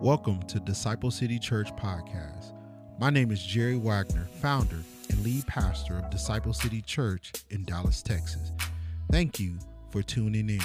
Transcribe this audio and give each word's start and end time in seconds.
Welcome 0.00 0.44
to 0.44 0.60
Disciple 0.60 1.10
City 1.10 1.40
Church 1.40 1.74
Podcast. 1.74 2.52
My 3.00 3.10
name 3.10 3.32
is 3.32 3.42
Jerry 3.42 3.76
Wagner, 3.76 4.28
founder 4.40 4.78
and 5.10 5.24
lead 5.24 5.44
pastor 5.48 5.98
of 5.98 6.08
Disciple 6.08 6.52
City 6.52 6.80
Church 6.82 7.32
in 7.50 7.64
Dallas, 7.64 8.00
Texas. 8.00 8.52
Thank 9.10 9.40
you 9.40 9.58
for 9.90 10.02
tuning 10.02 10.50
in. 10.50 10.62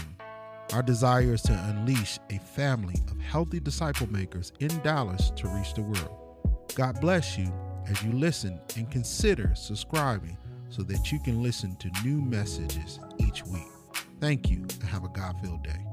Our 0.71 0.83
desire 0.83 1.33
is 1.33 1.41
to 1.43 1.53
unleash 1.53 2.19
a 2.29 2.37
family 2.37 2.93
of 3.09 3.19
healthy 3.21 3.59
disciple 3.59 4.05
makers 4.11 4.53
in 4.59 4.69
Dallas 4.83 5.31
to 5.37 5.47
reach 5.47 5.73
the 5.73 5.81
world. 5.81 6.67
God 6.75 7.01
bless 7.01 7.35
you 7.35 7.51
as 7.89 8.03
you 8.03 8.11
listen 8.11 8.61
and 8.77 8.91
consider 8.91 9.55
subscribing 9.55 10.37
so 10.69 10.83
that 10.83 11.11
you 11.11 11.19
can 11.19 11.41
listen 11.41 11.75
to 11.77 11.89
new 12.03 12.21
messages 12.21 12.99
each 13.17 13.43
week. 13.47 13.63
Thank 14.19 14.51
you 14.51 14.57
and 14.57 14.83
have 14.83 15.03
a 15.03 15.09
God 15.09 15.37
filled 15.41 15.63
day. 15.63 15.92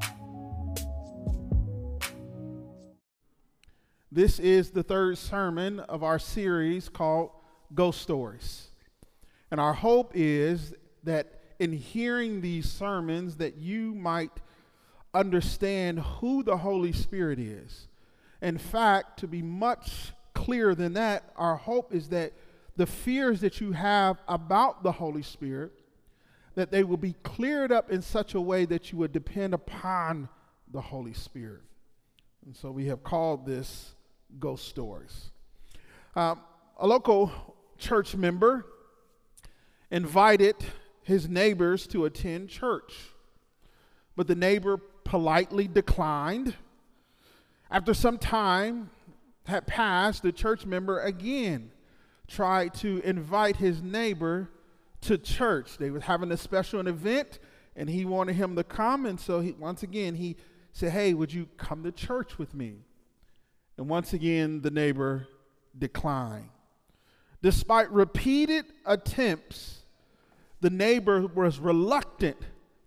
This 4.12 4.40
is 4.40 4.70
the 4.70 4.82
third 4.82 5.18
sermon 5.18 5.78
of 5.78 6.02
our 6.02 6.18
series 6.18 6.88
called 6.88 7.30
Ghost 7.72 8.02
Stories. 8.02 8.66
And 9.52 9.60
our 9.60 9.72
hope 9.72 10.10
is 10.16 10.74
that 11.04 11.40
in 11.60 11.70
hearing 11.72 12.40
these 12.40 12.68
sermons 12.68 13.36
that 13.36 13.56
you 13.58 13.94
might 13.94 14.32
understand 15.14 16.00
who 16.00 16.42
the 16.42 16.56
Holy 16.56 16.92
Spirit 16.92 17.38
is. 17.38 17.86
In 18.42 18.58
fact, 18.58 19.20
to 19.20 19.28
be 19.28 19.42
much 19.42 20.12
clearer 20.34 20.74
than 20.74 20.94
that, 20.94 21.32
our 21.36 21.54
hope 21.54 21.94
is 21.94 22.08
that 22.08 22.32
the 22.76 22.86
fears 22.86 23.40
that 23.42 23.60
you 23.60 23.70
have 23.70 24.20
about 24.26 24.82
the 24.82 24.92
Holy 24.92 25.22
Spirit 25.22 25.70
that 26.56 26.72
they 26.72 26.82
will 26.82 26.96
be 26.96 27.14
cleared 27.22 27.70
up 27.70 27.92
in 27.92 28.02
such 28.02 28.34
a 28.34 28.40
way 28.40 28.64
that 28.64 28.90
you 28.90 28.98
would 28.98 29.12
depend 29.12 29.54
upon 29.54 30.28
the 30.72 30.80
Holy 30.80 31.14
Spirit. 31.14 31.62
And 32.44 32.56
so 32.56 32.72
we 32.72 32.86
have 32.86 33.04
called 33.04 33.46
this 33.46 33.94
ghost 34.38 34.68
stories. 34.68 35.30
Um, 36.14 36.40
a 36.78 36.86
local 36.86 37.30
church 37.78 38.14
member 38.14 38.66
invited 39.90 40.56
his 41.02 41.28
neighbors 41.28 41.86
to 41.88 42.04
attend 42.04 42.48
church, 42.48 42.94
but 44.16 44.26
the 44.26 44.34
neighbor 44.34 44.78
politely 45.04 45.66
declined. 45.66 46.54
After 47.70 47.94
some 47.94 48.18
time 48.18 48.90
had 49.46 49.66
passed, 49.66 50.22
the 50.22 50.32
church 50.32 50.66
member 50.66 51.00
again 51.00 51.72
tried 52.28 52.74
to 52.74 53.00
invite 53.04 53.56
his 53.56 53.82
neighbor 53.82 54.50
to 55.02 55.18
church. 55.18 55.78
They 55.78 55.90
were 55.90 56.00
having 56.00 56.30
a 56.30 56.36
special 56.36 56.86
event, 56.86 57.38
and 57.74 57.88
he 57.88 58.04
wanted 58.04 58.36
him 58.36 58.54
to 58.56 58.64
come. 58.64 59.06
And 59.06 59.18
so, 59.18 59.40
he, 59.40 59.52
once 59.52 59.82
again, 59.82 60.14
he 60.14 60.36
said, 60.72 60.92
Hey, 60.92 61.14
would 61.14 61.32
you 61.32 61.48
come 61.56 61.82
to 61.82 61.92
church 61.92 62.38
with 62.38 62.54
me? 62.54 62.84
And 63.76 63.88
once 63.88 64.12
again, 64.12 64.60
the 64.60 64.70
neighbor 64.70 65.26
declined. 65.78 66.50
Despite 67.42 67.90
repeated 67.90 68.66
attempts, 68.84 69.80
the 70.60 70.70
neighbor 70.70 71.26
was 71.26 71.58
reluctant 71.58 72.36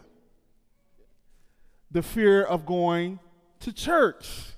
the 1.91 2.01
fear 2.01 2.43
of 2.43 2.65
going 2.65 3.19
to 3.61 3.71
church. 3.71 4.53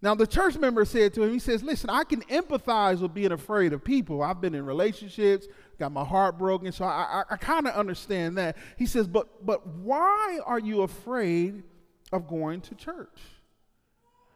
Now, 0.00 0.14
the 0.14 0.26
church 0.26 0.56
member 0.56 0.84
said 0.84 1.12
to 1.14 1.22
him, 1.22 1.32
he 1.32 1.40
says, 1.40 1.62
Listen, 1.62 1.90
I 1.90 2.04
can 2.04 2.22
empathize 2.22 3.00
with 3.00 3.14
being 3.14 3.32
afraid 3.32 3.72
of 3.72 3.82
people. 3.82 4.22
I've 4.22 4.40
been 4.40 4.54
in 4.54 4.64
relationships, 4.64 5.46
got 5.78 5.90
my 5.90 6.04
heart 6.04 6.38
broken, 6.38 6.70
so 6.70 6.84
I, 6.84 7.24
I, 7.28 7.30
I 7.30 7.36
kind 7.36 7.66
of 7.66 7.74
understand 7.74 8.38
that. 8.38 8.56
He 8.76 8.86
says, 8.86 9.08
but, 9.08 9.44
but 9.44 9.66
why 9.66 10.38
are 10.44 10.60
you 10.60 10.82
afraid 10.82 11.64
of 12.12 12.28
going 12.28 12.60
to 12.62 12.74
church? 12.76 13.18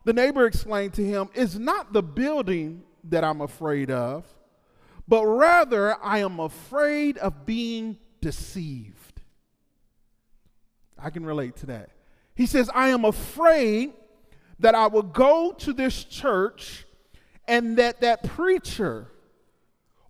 The 0.05 0.13
neighbor 0.13 0.47
explained 0.47 0.95
to 0.95 1.05
him, 1.05 1.29
It's 1.35 1.55
not 1.55 1.93
the 1.93 2.03
building 2.03 2.83
that 3.05 3.23
I'm 3.23 3.41
afraid 3.41 3.91
of, 3.91 4.27
but 5.13 5.27
rather 5.27 6.03
I 6.03 6.21
am 6.21 6.41
afraid 6.41 7.19
of 7.19 7.45
being 7.45 7.99
deceived. 8.23 9.21
I 10.99 11.11
can 11.11 11.27
relate 11.27 11.57
to 11.57 11.67
that. 11.67 11.91
He 12.35 12.47
says, 12.47 12.71
I 12.75 12.89
am 12.89 13.05
afraid 13.05 13.93
that 14.61 14.75
I 14.75 14.87
will 14.87 15.03
go 15.03 15.53
to 15.59 15.75
this 15.75 16.05
church 16.05 16.87
and 17.47 17.77
that 17.77 18.01
that 18.01 18.23
preacher 18.23 19.09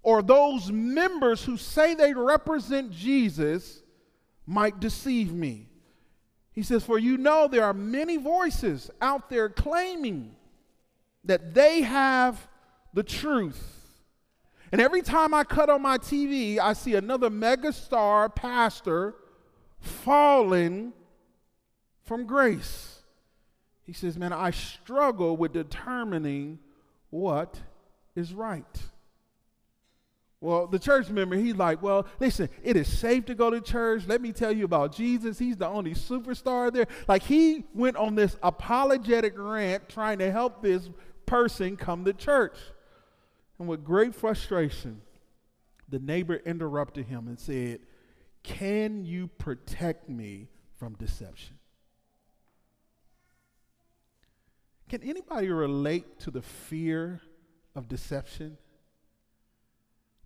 or 0.05 0.23
those 0.23 0.71
members 0.71 1.45
who 1.45 1.57
say 1.57 1.95
they 1.95 2.15
represent 2.15 2.93
Jesus 2.93 3.83
might 4.47 4.79
deceive 4.79 5.33
me. 5.33 5.69
He 6.53 6.63
says, 6.63 6.85
For 6.85 7.01
you 7.01 7.17
know 7.17 7.49
there 7.49 7.65
are 7.65 7.75
many 7.75 8.19
voices 8.19 8.89
out 9.01 9.31
there 9.31 9.49
claiming 9.49 10.37
that 11.25 11.55
they 11.55 11.83
have 11.83 12.47
the 12.95 13.03
truth 13.03 13.82
and 14.73 14.81
every 14.81 15.03
time 15.03 15.35
I 15.35 15.45
cut 15.45 15.69
on 15.69 15.83
my 15.83 15.99
TV, 15.99 16.59
I 16.59 16.73
see 16.73 16.95
another 16.95 17.29
megastar 17.29 18.35
pastor 18.35 19.15
falling 19.79 20.95
from 22.05 22.27
grace. 22.27 23.03
He 23.85 23.93
says, 23.93 24.17
Man, 24.17 24.33
I 24.33 24.51
struggle 24.51 25.37
with 25.37 25.53
determining 25.53 26.59
what 27.11 27.61
is 28.17 28.33
right. 28.33 28.65
Well, 30.41 30.67
the 30.67 30.79
church 30.79 31.09
member, 31.11 31.37
he's 31.37 31.55
like, 31.57 31.83
Well, 31.83 32.07
listen, 32.19 32.49
it 32.63 32.75
is 32.75 32.89
safe 32.89 33.27
to 33.27 33.35
go 33.35 33.51
to 33.51 33.61
church. 33.61 34.05
Let 34.07 34.23
me 34.23 34.33
tell 34.33 34.53
you 34.53 34.65
about 34.65 34.95
Jesus. 34.95 35.39
He's 35.39 35.59
the 35.59 35.69
only 35.69 35.95
superstar 35.95 36.73
there. 36.73 36.87
Like, 37.07 37.23
he 37.23 37.65
went 37.75 37.97
on 37.97 38.15
this 38.15 38.39
apologetic 38.43 39.35
rant 39.37 39.91
trying 39.91 40.19
to 40.21 40.33
help 40.33 40.63
this 40.63 40.89
person 41.27 41.77
come 41.77 42.07
to 42.07 42.15
church. 42.15 42.57
And 43.63 43.69
with 43.69 43.85
great 43.85 44.13
frustration, 44.13 45.03
the 45.89 46.01
neighbor 46.01 46.35
interrupted 46.35 47.07
him 47.07 47.29
and 47.29 47.39
said, 47.39 47.79
Can 48.43 49.05
you 49.05 49.29
protect 49.29 50.09
me 50.09 50.49
from 50.81 50.95
deception? 50.95 51.61
Can 54.89 55.05
anybody 55.05 55.49
relate 55.51 56.19
to 56.23 56.33
the 56.33 56.43
fear 56.43 57.21
of 57.77 57.87
deception? 57.87 58.59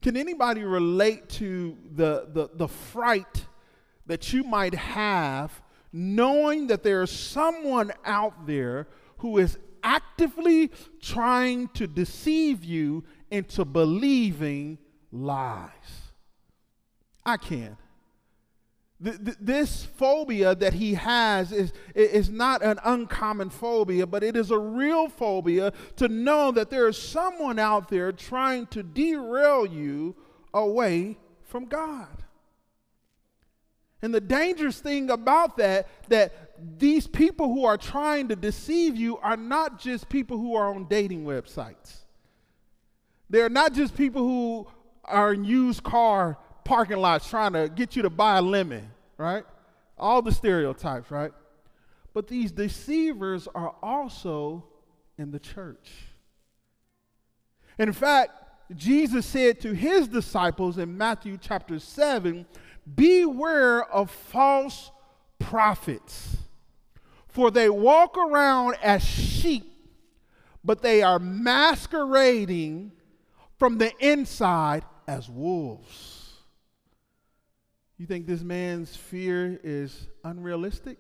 Can 0.01 0.17
anybody 0.17 0.65
relate 0.65 1.29
to 1.29 1.77
the, 1.93 2.29
the, 2.33 2.49
the 2.55 2.69
fright 2.69 3.45
that 4.07 4.33
you 4.33 4.45
might 4.45 4.75
have 4.75 5.63
knowing 5.93 6.69
that 6.69 6.83
there 6.83 7.03
is 7.03 7.11
someone 7.11 7.93
out 8.07 8.47
there 8.47 8.89
who 9.19 9.37
is 9.37 9.59
actively 9.83 10.71
trying 11.01 11.69
to 11.69 11.87
deceive 11.87 12.65
you 12.65 13.05
into 13.31 13.65
believing 13.65 14.79
lies. 15.13 15.71
I 17.25 17.37
can. 17.37 17.77
this 18.99 19.85
phobia 19.85 20.55
that 20.55 20.73
he 20.73 20.95
has 20.95 21.53
is, 21.53 21.73
is 21.95 22.31
not 22.31 22.63
an 22.63 22.79
uncommon 22.85 23.51
phobia, 23.51 24.07
but 24.07 24.23
it 24.23 24.37
is 24.37 24.51
a 24.51 24.59
real 24.59 25.09
phobia 25.09 25.73
to 25.97 26.09
know 26.09 26.51
that 26.51 26.71
there 26.71 26.89
is 26.89 26.97
someone 26.97 27.59
out 27.59 27.89
there 27.89 28.11
trying 28.11 28.67
to 28.69 28.83
derail 28.83 29.67
you 29.67 30.17
away 30.55 31.19
from 31.43 31.67
God. 31.67 32.09
And 34.03 34.15
the 34.15 34.21
dangerous 34.21 34.79
thing 34.79 35.11
about 35.11 35.57
that, 35.57 35.89
that 36.09 36.55
these 36.79 37.07
people 37.07 37.49
who 37.53 37.65
are 37.65 37.77
trying 37.77 38.29
to 38.29 38.37
deceive 38.37 38.97
you 38.97 39.19
are 39.19 39.37
not 39.37 39.79
just 39.79 40.09
people 40.09 40.39
who 40.39 40.55
are 40.55 40.75
on 40.75 40.87
dating 40.89 41.25
websites. 41.25 42.06
They're 43.29 43.49
not 43.49 43.73
just 43.73 43.97
people 43.97 44.23
who 44.23 44.67
are 45.05 45.33
in 45.33 45.45
used 45.45 45.83
car 45.83 46.39
parking 46.65 46.99
lots 46.99 47.29
trying 47.29 47.53
to 47.53 47.69
get 47.69 47.97
you 47.97 48.03
to 48.03 48.11
buy 48.11 48.39
a 48.39 48.43
lemon, 48.43 48.91
right? 49.19 49.45
All 49.99 50.21
the 50.23 50.33
stereotypes, 50.33 51.11
right? 51.11 51.33
But 52.13 52.29
these 52.29 52.53
deceivers 52.53 53.49
are 53.55 53.75
also 53.83 54.65
in 55.19 55.31
the 55.31 55.39
church. 55.39 55.91
In 57.79 57.93
fact, 57.93 58.31
Jesus 58.75 59.27
said 59.27 59.61
to 59.61 59.75
his 59.75 60.09
disciples 60.09 60.79
in 60.79 60.97
Matthew 60.97 61.39
chapter 61.41 61.79
7 61.79 62.47
Beware 62.95 63.85
of 63.85 64.11
false 64.11 64.91
prophets, 65.39 66.37
for 67.29 67.51
they 67.51 67.69
walk 67.69 68.17
around 68.17 68.77
as 68.83 69.05
sheep, 69.05 69.73
but 70.65 70.83
they 70.83 71.03
are 71.03 71.19
masquerading 71.19 72.93
from 73.59 73.79
the 73.79 73.93
inside 73.99 74.85
as 75.07 75.29
wolves. 75.29 76.33
You 77.99 78.07
think 78.07 78.27
this 78.27 78.43
man's 78.43 78.95
fear 78.95 79.59
is 79.63 80.09
unrealistic? 80.23 80.99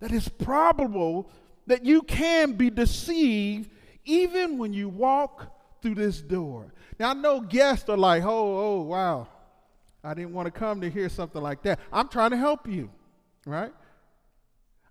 That 0.00 0.12
it's 0.12 0.28
probable 0.28 1.30
that 1.66 1.84
you 1.84 2.02
can 2.02 2.52
be 2.52 2.70
deceived 2.70 3.70
even 4.04 4.58
when 4.58 4.72
you 4.72 4.88
walk 4.88 5.52
through 5.82 5.96
this 5.96 6.20
door. 6.20 6.72
Now, 6.98 7.10
I 7.10 7.14
know 7.14 7.40
guests 7.40 7.88
are 7.88 7.96
like, 7.96 8.22
oh, 8.24 8.28
oh, 8.28 8.82
wow, 8.82 9.28
I 10.02 10.14
didn't 10.14 10.32
want 10.32 10.46
to 10.46 10.50
come 10.50 10.80
to 10.80 10.90
hear 10.90 11.08
something 11.08 11.42
like 11.42 11.62
that. 11.62 11.78
I'm 11.92 12.08
trying 12.08 12.30
to 12.30 12.36
help 12.36 12.66
you, 12.66 12.90
right? 13.46 13.72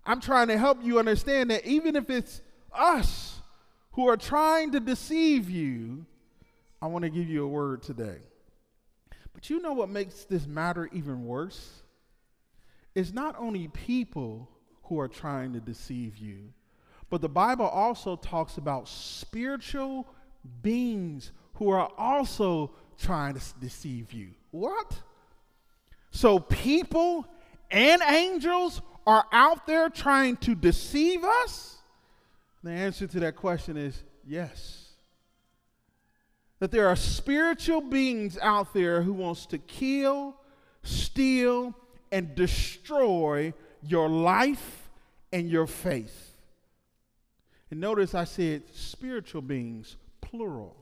I'm 0.04 0.20
trying 0.20 0.48
to 0.48 0.58
help 0.58 0.82
you 0.82 0.98
understand 0.98 1.50
that 1.50 1.66
even 1.66 1.96
if 1.96 2.08
it's 2.08 2.40
us 2.72 3.40
who 3.92 4.08
are 4.08 4.16
trying 4.16 4.72
to 4.72 4.80
deceive 4.80 5.50
you, 5.50 6.06
I 6.82 6.86
want 6.86 7.04
to 7.04 7.10
give 7.10 7.28
you 7.28 7.44
a 7.44 7.48
word 7.48 7.80
today. 7.82 8.18
But 9.32 9.48
you 9.48 9.62
know 9.62 9.72
what 9.72 9.88
makes 9.88 10.24
this 10.24 10.48
matter 10.48 10.90
even 10.92 11.24
worse? 11.24 11.70
It's 12.96 13.12
not 13.12 13.36
only 13.38 13.68
people 13.68 14.50
who 14.82 14.98
are 14.98 15.06
trying 15.06 15.52
to 15.52 15.60
deceive 15.60 16.18
you, 16.18 16.52
but 17.08 17.20
the 17.20 17.28
Bible 17.28 17.66
also 17.66 18.16
talks 18.16 18.56
about 18.56 18.88
spiritual 18.88 20.08
beings 20.60 21.30
who 21.54 21.70
are 21.70 21.88
also 21.96 22.72
trying 22.98 23.34
to 23.34 23.40
deceive 23.60 24.12
you. 24.12 24.30
What? 24.50 24.92
So 26.10 26.40
people 26.40 27.26
and 27.70 28.02
angels 28.02 28.82
are 29.06 29.24
out 29.30 29.68
there 29.68 29.88
trying 29.88 30.36
to 30.38 30.56
deceive 30.56 31.22
us? 31.22 31.76
The 32.64 32.70
answer 32.70 33.06
to 33.06 33.20
that 33.20 33.36
question 33.36 33.76
is 33.76 34.02
yes. 34.26 34.81
That 36.62 36.70
there 36.70 36.86
are 36.86 36.94
spiritual 36.94 37.80
beings 37.80 38.38
out 38.40 38.72
there 38.72 39.02
who 39.02 39.12
wants 39.12 39.46
to 39.46 39.58
kill, 39.58 40.36
steal, 40.84 41.74
and 42.12 42.36
destroy 42.36 43.52
your 43.82 44.08
life 44.08 44.88
and 45.32 45.50
your 45.50 45.66
faith. 45.66 46.36
And 47.72 47.80
notice 47.80 48.14
I 48.14 48.22
said 48.22 48.62
spiritual 48.72 49.42
beings, 49.42 49.96
plural. 50.20 50.76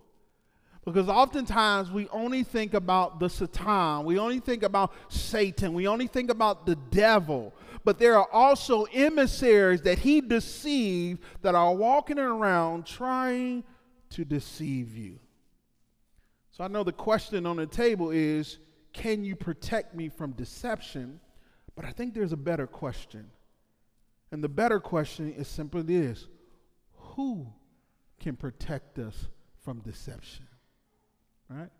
Because 0.84 1.08
oftentimes 1.08 1.90
we 1.90 2.08
only 2.08 2.42
think 2.42 2.74
about 2.74 3.18
the 3.18 3.30
Satan, 3.30 4.04
we 4.04 4.18
only 4.18 4.40
think 4.40 4.62
about 4.62 4.92
Satan, 5.08 5.72
we 5.72 5.88
only 5.88 6.08
think 6.08 6.30
about 6.30 6.66
the 6.66 6.76
devil. 6.76 7.54
But 7.86 7.98
there 7.98 8.18
are 8.18 8.28
also 8.30 8.84
emissaries 8.92 9.80
that 9.80 10.00
he 10.00 10.20
deceived 10.20 11.22
that 11.40 11.54
are 11.54 11.74
walking 11.74 12.18
around 12.18 12.84
trying 12.84 13.64
to 14.10 14.26
deceive 14.26 14.94
you. 14.94 15.18
So 16.60 16.64
I 16.64 16.68
know 16.68 16.84
the 16.84 16.92
question 16.92 17.46
on 17.46 17.56
the 17.56 17.64
table 17.64 18.10
is 18.10 18.58
can 18.92 19.24
you 19.24 19.34
protect 19.34 19.94
me 19.94 20.10
from 20.10 20.32
deception? 20.32 21.18
But 21.74 21.86
I 21.86 21.90
think 21.90 22.12
there's 22.12 22.34
a 22.34 22.36
better 22.36 22.66
question. 22.66 23.30
And 24.30 24.44
the 24.44 24.48
better 24.50 24.78
question 24.78 25.32
is 25.32 25.48
simply 25.48 25.80
this 25.80 26.28
who 26.92 27.46
can 28.18 28.36
protect 28.36 28.98
us 28.98 29.28
from 29.64 29.78
deception? 29.78 30.46
right? 31.48 31.70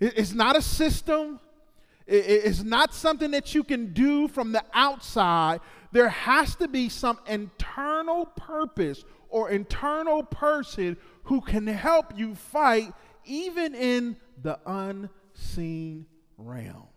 It's 0.00 0.32
not 0.32 0.56
a 0.56 0.62
system. 0.62 1.38
It's 2.06 2.62
not 2.62 2.94
something 2.94 3.32
that 3.32 3.54
you 3.54 3.62
can 3.62 3.92
do 3.92 4.28
from 4.28 4.52
the 4.52 4.64
outside. 4.72 5.60
There 5.92 6.08
has 6.08 6.56
to 6.56 6.68
be 6.68 6.88
some 6.88 7.18
internal 7.26 8.24
purpose 8.24 9.04
or 9.28 9.50
internal 9.50 10.22
person 10.22 10.96
who 11.24 11.42
can 11.42 11.66
help 11.66 12.18
you 12.18 12.34
fight 12.34 12.94
even 13.24 13.74
in 13.74 14.16
the 14.42 14.58
unseen 14.66 16.06
realm. 16.36 16.88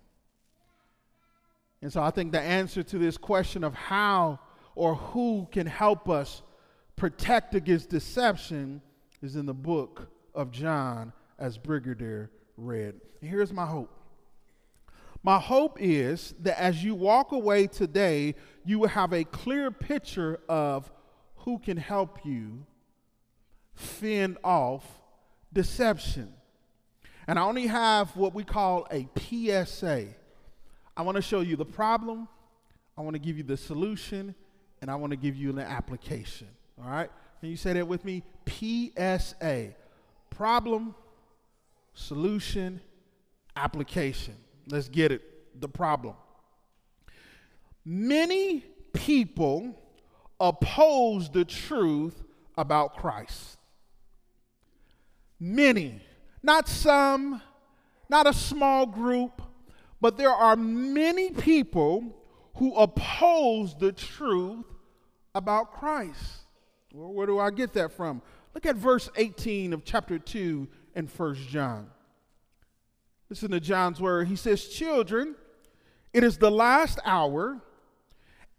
And 1.81 1.91
so 1.91 2.01
I 2.01 2.11
think 2.11 2.31
the 2.31 2.39
answer 2.39 2.81
to 2.83 2.97
this 2.97 3.17
question 3.17 3.63
of 3.63 3.73
how 3.73 4.39
or 4.75 4.95
who 4.95 5.47
can 5.51 5.67
help 5.67 6.09
us 6.09 6.41
protect 6.95 7.55
against 7.55 7.89
deception 7.89 8.81
is 9.21 9.35
in 9.35 9.45
the 9.45 9.53
book 9.53 10.07
of 10.33 10.51
John 10.51 11.11
as 11.37 11.57
Brigadier 11.57 12.31
read. 12.57 12.95
And 13.21 13.29
here's 13.29 13.51
my 13.51 13.65
hope. 13.65 13.91
My 15.23 15.39
hope 15.39 15.77
is 15.79 16.33
that 16.41 16.59
as 16.59 16.83
you 16.83 16.95
walk 16.95 17.31
away 17.31 17.67
today, 17.67 18.35
you 18.65 18.79
will 18.79 18.89
have 18.89 19.13
a 19.13 19.23
clear 19.23 19.71
picture 19.71 20.39
of 20.49 20.91
who 21.37 21.59
can 21.59 21.77
help 21.77 22.25
you 22.25 22.65
fend 23.73 24.37
off 24.43 24.85
deception. 25.53 26.33
And 27.27 27.39
I 27.39 27.43
only 27.43 27.67
have 27.67 28.15
what 28.17 28.33
we 28.33 28.43
call 28.43 28.87
a 28.91 29.07
PSA. 29.17 30.07
I 30.95 31.01
want 31.01 31.15
to 31.15 31.21
show 31.21 31.41
you 31.41 31.55
the 31.55 31.65
problem, 31.65 32.27
I 32.97 33.01
want 33.01 33.15
to 33.15 33.19
give 33.19 33.37
you 33.37 33.43
the 33.43 33.57
solution, 33.57 34.35
and 34.81 34.91
I 34.91 34.95
want 34.95 35.11
to 35.11 35.17
give 35.17 35.35
you 35.35 35.49
an 35.49 35.59
application. 35.59 36.47
All 36.81 36.89
right? 36.89 37.09
Can 37.39 37.49
you 37.49 37.57
say 37.57 37.73
that 37.73 37.87
with 37.87 38.05
me? 38.05 38.23
PSA. 38.47 39.69
Problem, 40.29 40.95
solution, 41.93 42.81
application. 43.55 44.35
Let's 44.67 44.89
get 44.89 45.11
it. 45.11 45.21
The 45.59 45.69
problem. 45.69 46.15
Many 47.85 48.65
people 48.93 49.79
oppose 50.39 51.29
the 51.29 51.45
truth 51.45 52.23
about 52.57 52.97
Christ. 52.97 53.57
Many, 55.39 56.01
not 56.41 56.67
some, 56.67 57.41
not 58.09 58.27
a 58.27 58.33
small 58.33 58.85
group, 58.85 59.41
but 59.99 60.17
there 60.17 60.31
are 60.31 60.55
many 60.55 61.31
people 61.31 62.15
who 62.55 62.75
oppose 62.75 63.75
the 63.75 63.91
truth 63.91 64.65
about 65.33 65.73
Christ. 65.73 66.43
Well, 66.93 67.13
where 67.13 67.25
do 67.25 67.39
I 67.39 67.49
get 67.49 67.73
that 67.73 67.91
from? 67.91 68.21
Look 68.53 68.65
at 68.65 68.75
verse 68.75 69.09
18 69.15 69.73
of 69.73 69.83
chapter 69.83 70.19
2 70.19 70.67
in 70.95 71.07
First 71.07 71.47
John. 71.47 71.87
Listen 73.29 73.49
to 73.51 73.59
John's 73.59 73.99
word. 73.99 74.27
He 74.27 74.35
says, 74.35 74.67
Children, 74.67 75.35
it 76.13 76.23
is 76.23 76.37
the 76.37 76.51
last 76.51 76.99
hour, 77.03 77.59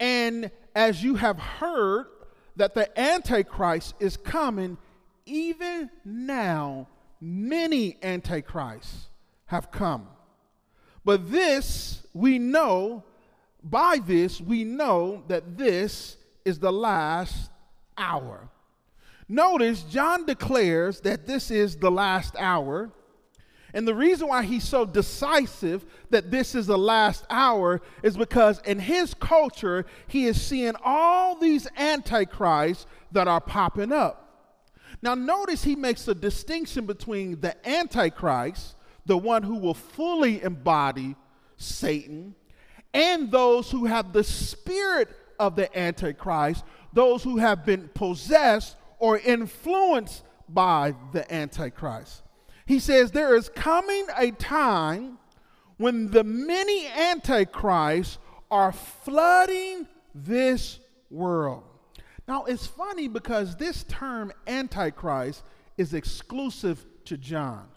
and 0.01 0.51
as 0.75 1.05
you 1.05 1.15
have 1.15 1.39
heard 1.39 2.07
that 2.57 2.75
the 2.75 2.99
Antichrist 2.99 3.95
is 4.01 4.17
coming, 4.17 4.77
even 5.27 5.91
now 6.05 6.89
many 7.21 7.97
Antichrists 8.03 9.09
have 9.47 9.71
come. 9.71 10.09
But 11.05 11.31
this 11.31 12.07
we 12.15 12.39
know, 12.39 13.05
by 13.63 13.99
this 14.05 14.41
we 14.41 14.65
know 14.65 15.23
that 15.29 15.57
this 15.57 16.17
is 16.45 16.59
the 16.59 16.73
last 16.73 17.51
hour. 17.97 18.49
Notice 19.29 19.83
John 19.83 20.27
declares 20.27 21.01
that 21.01 21.27
this 21.27 21.51
is 21.51 21.77
the 21.77 21.91
last 21.91 22.35
hour. 22.39 22.91
And 23.73 23.89
the 23.89 23.95
reason 23.95 24.29
why 24.29 24.45
he's 24.45 24.63
so 24.63 24.85
decisive 24.85 25.85
that 26.11 26.31
this 26.31 26.55
is 26.55 26.67
the 26.67 26.79
last 26.79 27.25
hour 27.29 27.83
is 28.05 28.17
because 28.17 28.61
in 28.61 28.79
his 28.79 29.15
culture, 29.15 29.85
he 30.07 30.27
is 30.27 30.41
seeing 30.41 30.75
all 30.85 31.37
these 31.37 31.67
antichrists 31.77 32.87
that 33.11 33.27
are 33.27 33.41
popping 33.41 33.93
up. 33.93 34.24
Now, 35.03 35.15
notice 35.15 35.65
he 35.65 35.77
makes 35.77 36.07
a 36.09 36.15
distinction 36.15 36.87
between 36.87 37.41
the 37.41 37.57
antichrist, 37.69 38.77
the 39.07 39.19
one 39.19 39.43
who 39.43 39.57
will 39.57 39.75
fully 39.75 40.43
embody 40.43 41.17
Satan, 41.57 42.35
and 42.93 43.31
those 43.31 43.71
who 43.71 43.87
have 43.87 44.13
the 44.13 44.25
spirit 44.25 45.09
of 45.39 45.57
the 45.57 45.77
antichrist, 45.77 46.65
those 46.93 47.23
who 47.23 47.39
have 47.39 47.67
been 47.67 47.89
possessed 47.89 48.77
or 48.99 49.19
influenced 49.19 50.23
by 50.49 50.95
the 51.13 51.31
Antichrist. 51.33 52.23
He 52.67 52.79
says 52.79 53.11
there 53.11 53.37
is 53.37 53.49
coming 53.49 54.07
a 54.17 54.31
time 54.31 55.19
when 55.77 56.11
the 56.11 56.25
many 56.25 56.87
Antichrists 56.87 58.19
are 58.51 58.73
flooding 58.73 59.87
this 60.15 60.79
world. 61.11 61.65
Now, 62.27 62.45
it's 62.45 62.67
funny 62.67 63.09
because 63.09 63.57
this 63.57 63.85
term 63.85 64.33
Antichrist 64.47 65.43
is 65.77 65.95
exclusive 65.95 66.85
to 67.05 67.17
John. 67.17 67.69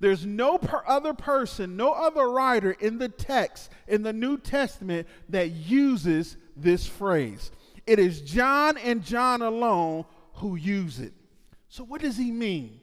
There's 0.00 0.26
no 0.26 0.58
per 0.58 0.82
other 0.86 1.14
person, 1.14 1.76
no 1.76 1.92
other 1.92 2.28
writer 2.28 2.72
in 2.72 2.98
the 2.98 3.08
text, 3.08 3.70
in 3.86 4.02
the 4.02 4.12
New 4.12 4.36
Testament, 4.36 5.06
that 5.28 5.50
uses 5.50 6.36
this 6.56 6.86
phrase. 6.86 7.52
It 7.86 7.98
is 7.98 8.20
John 8.20 8.76
and 8.78 9.04
John 9.04 9.42
alone 9.42 10.04
who 10.34 10.56
use 10.56 10.98
it. 10.98 11.12
So, 11.68 11.84
what 11.84 12.00
does 12.00 12.16
he 12.16 12.30
mean? 12.30 12.80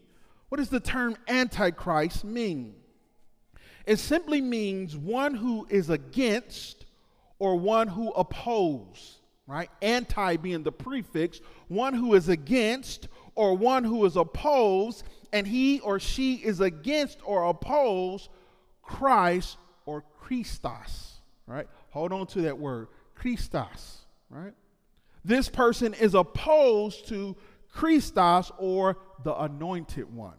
What 0.47 0.57
does 0.57 0.69
the 0.69 0.79
term 0.79 1.15
Antichrist 1.27 2.23
mean? 2.23 2.75
It 3.85 3.99
simply 3.99 4.41
means 4.41 4.95
one 4.95 5.35
who 5.35 5.67
is 5.69 5.89
against 5.89 6.85
or 7.37 7.55
one 7.55 7.87
who 7.87 8.11
opposes, 8.11 9.18
right? 9.49 9.69
Anti 9.81 10.37
being 10.37 10.61
the 10.61 10.71
prefix, 10.71 11.41
one 11.67 11.95
who 11.95 12.13
is 12.13 12.29
against 12.29 13.07
or 13.33 13.57
one 13.57 13.83
who 13.83 14.05
is 14.05 14.15
opposed 14.15 15.03
and 15.33 15.47
he 15.47 15.79
or 15.79 15.99
she 15.99 16.35
is 16.35 16.61
against 16.61 17.17
or 17.23 17.45
oppose 17.45 18.29
Christ 18.83 19.57
or 19.87 20.03
Christos, 20.19 21.19
right? 21.47 21.67
Hold 21.89 22.13
on 22.13 22.27
to 22.27 22.41
that 22.41 22.59
word, 22.59 22.89
Christos, 23.15 24.05
right? 24.29 24.53
This 25.25 25.49
person 25.49 25.95
is 25.95 26.13
opposed 26.13 27.07
to 27.07 27.35
Christos 27.73 28.51
or 28.59 28.97
the 29.23 29.35
anointed 29.35 30.13
one. 30.13 30.37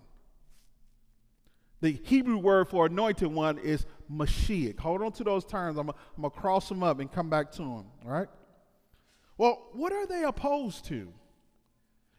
The 1.81 1.99
Hebrew 2.05 2.39
word 2.39 2.69
for 2.69 2.87
anointed 2.87 3.29
one 3.29 3.59
is 3.59 3.87
Mashiach. 4.13 4.79
Hold 4.79 5.03
on 5.03 5.13
to 5.13 5.25
those 5.25 5.45
terms. 5.45 5.79
I'm 5.79 5.87
going 5.87 5.97
to 6.23 6.31
cross 6.31 6.69
them 6.69 6.85
up 6.85 7.01
and 7.01 7.11
come 7.11 7.29
back 7.29 7.51
to 7.53 7.63
them, 7.63 7.87
right? 8.05 8.29
Well, 9.41 9.69
what 9.73 9.91
are 9.95 10.07
they 10.07 10.25
opposed 10.25 10.85
to? 10.89 11.09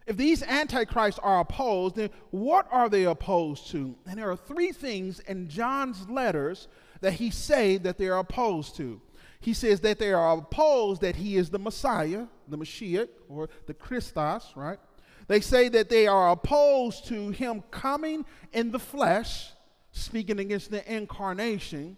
If 0.08 0.18
these 0.18 0.42
antichrists 0.42 1.20
are 1.20 1.42
opposed, 1.42 1.98
then 1.98 2.10
what 2.32 2.68
are 2.72 2.90
they 2.90 3.04
opposed 3.04 3.70
to? 3.70 3.96
And 4.08 4.18
there 4.18 4.32
are 4.32 4.36
three 4.36 4.72
things 4.72 5.20
in 5.20 5.48
John's 5.48 6.10
letters 6.10 6.68
that 7.02 7.14
he 7.14 7.30
say 7.30 7.78
that 7.78 8.00
they 8.00 8.08
are 8.08 8.18
opposed 8.18 8.76
to. 8.78 9.00
He 9.40 9.54
says 9.54 9.82
that 9.82 10.00
they 10.00 10.12
are 10.12 10.36
opposed 10.36 11.02
that 11.02 11.16
he 11.16 11.38
is 11.38 11.52
the 11.52 11.60
Messiah, 11.60 12.26
the 12.48 12.58
Mashiach, 12.58 13.10
or 13.30 13.50
the 13.68 13.76
Christos, 13.76 14.54
right? 14.56 14.80
They 15.28 15.42
say 15.42 15.70
that 15.70 15.90
they 15.90 16.08
are 16.08 16.32
opposed 16.32 17.06
to 17.10 17.30
him 17.30 17.62
coming 17.70 18.26
in 18.52 18.72
the 18.72 18.80
flesh, 18.80 19.52
speaking 19.92 20.40
against 20.40 20.72
the 20.72 20.92
incarnation, 20.92 21.98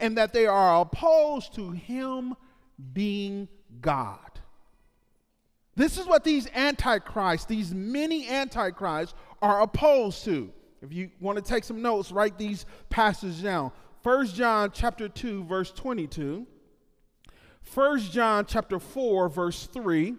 and 0.00 0.18
that 0.18 0.32
they 0.32 0.46
are 0.46 0.80
opposed 0.80 1.54
to 1.54 1.70
him 1.70 2.34
being 2.92 3.46
God. 3.80 4.18
This 5.76 5.98
is 5.98 6.06
what 6.06 6.24
these 6.24 6.48
antichrists, 6.54 7.46
these 7.46 7.74
many 7.74 8.28
antichrists, 8.28 9.14
are 9.42 9.62
opposed 9.62 10.24
to. 10.24 10.52
If 10.80 10.92
you 10.92 11.10
want 11.20 11.36
to 11.36 11.44
take 11.44 11.64
some 11.64 11.82
notes, 11.82 12.12
write 12.12 12.38
these 12.38 12.66
passages 12.90 13.42
down. 13.42 13.72
1 14.02 14.26
John 14.28 14.70
chapter 14.72 15.08
2, 15.08 15.44
verse 15.44 15.70
22. 15.72 16.46
1 17.72 18.00
John 18.00 18.44
chapter 18.46 18.78
4, 18.78 19.28
verse 19.28 19.66
3. 19.66 20.14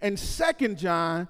And 0.00 0.16
2 0.16 0.74
John 0.74 1.28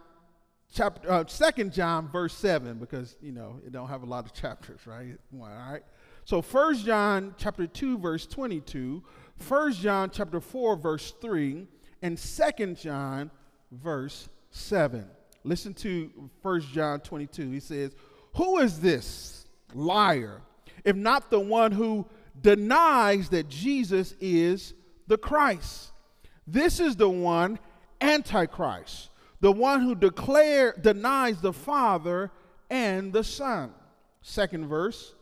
chapter 0.73 1.11
uh, 1.11 1.25
2 1.25 1.65
John 1.65 2.09
verse 2.09 2.35
7, 2.35 2.79
because 2.79 3.17
you 3.21 3.33
know 3.33 3.61
it 3.67 3.73
don't 3.73 3.89
have 3.89 4.03
a 4.03 4.07
lot 4.07 4.25
of 4.25 4.33
chapters, 4.33 4.87
right? 4.87 5.19
All 5.35 5.41
right. 5.41 5.83
So 6.25 6.41
1 6.41 6.77
John 6.77 7.35
chapter 7.37 7.67
2, 7.67 7.99
verse 7.99 8.27
22, 8.27 9.03
1 9.49 9.73
John 9.73 10.11
chapter 10.11 10.41
4, 10.41 10.77
verse 10.77 11.15
3 11.21 11.67
and 12.03 12.19
Second 12.19 12.77
John, 12.77 13.31
verse 13.71 14.29
7. 14.51 15.07
Listen 15.45 15.73
to 15.75 16.11
First 16.43 16.69
John 16.73 17.01
22. 17.01 17.51
He 17.51 17.61
says, 17.61 17.95
Who 18.35 18.59
is 18.59 18.81
this 18.81 19.47
liar, 19.75 20.43
if 20.85 20.97
not 20.97 21.31
the 21.31 21.41
one 21.41 21.73
who 21.73 22.07
denies 22.41 23.29
that 23.31 23.49
Jesus 23.49 24.15
is 24.21 24.75
the 25.07 25.19
Christ? 25.19 25.93
This 26.47 26.81
is 26.81 26.97
the 26.97 27.09
one, 27.09 27.59
Antichrist, 28.01 29.11
the 29.41 29.53
one 29.53 29.81
who 29.81 29.95
declare, 29.95 30.75
denies 30.81 31.41
the 31.41 31.53
Father 31.53 32.31
and 32.69 33.13
the 33.13 33.25
Son. 33.25 33.73
Second 34.23 34.67
verse. 34.67 35.15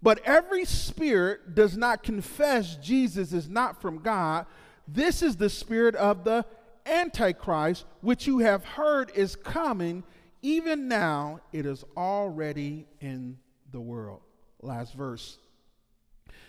But 0.00 0.20
every 0.24 0.64
spirit 0.64 1.54
does 1.54 1.76
not 1.76 2.02
confess 2.02 2.76
Jesus 2.76 3.32
is 3.32 3.48
not 3.48 3.80
from 3.80 3.98
God 3.98 4.46
this 4.88 5.22
is 5.22 5.36
the 5.36 5.50
spirit 5.50 5.94
of 5.94 6.24
the 6.24 6.44
Antichrist, 6.86 7.84
which 8.00 8.26
you 8.26 8.38
have 8.38 8.64
heard 8.64 9.12
is 9.14 9.36
coming. 9.36 10.02
Even 10.40 10.88
now, 10.88 11.40
it 11.52 11.66
is 11.66 11.84
already 11.96 12.86
in 13.00 13.38
the 13.70 13.80
world. 13.80 14.20
Last 14.62 14.94
verse. 14.94 15.38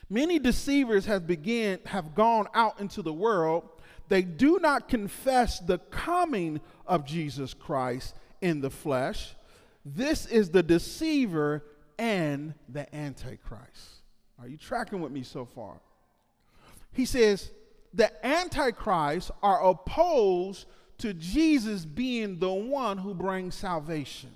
Many 0.09 0.39
deceivers 0.39 1.05
have 1.05 1.27
began 1.27 1.79
have 1.85 2.15
gone 2.15 2.47
out 2.55 2.79
into 2.79 3.01
the 3.01 3.13
world. 3.13 3.69
They 4.07 4.23
do 4.23 4.57
not 4.59 4.87
confess 4.87 5.59
the 5.59 5.77
coming 5.77 6.61
of 6.87 7.05
Jesus 7.05 7.53
Christ 7.53 8.15
in 8.41 8.61
the 8.61 8.71
flesh. 8.71 9.35
This 9.85 10.25
is 10.25 10.49
the 10.49 10.63
deceiver 10.63 11.63
and 11.99 12.55
the 12.69 12.93
antichrist. 12.95 14.01
Are 14.39 14.47
you 14.47 14.57
tracking 14.57 15.01
with 15.01 15.11
me 15.11 15.21
so 15.21 15.45
far? 15.45 15.79
He 16.91 17.05
says, 17.05 17.51
the 17.93 18.25
Antichrist 18.25 19.31
are 19.41 19.63
opposed 19.63 20.65
to 20.99 21.13
Jesus 21.13 21.85
being 21.85 22.39
the 22.39 22.51
one 22.51 22.97
who 22.97 23.13
brings 23.13 23.55
salvation. 23.55 24.31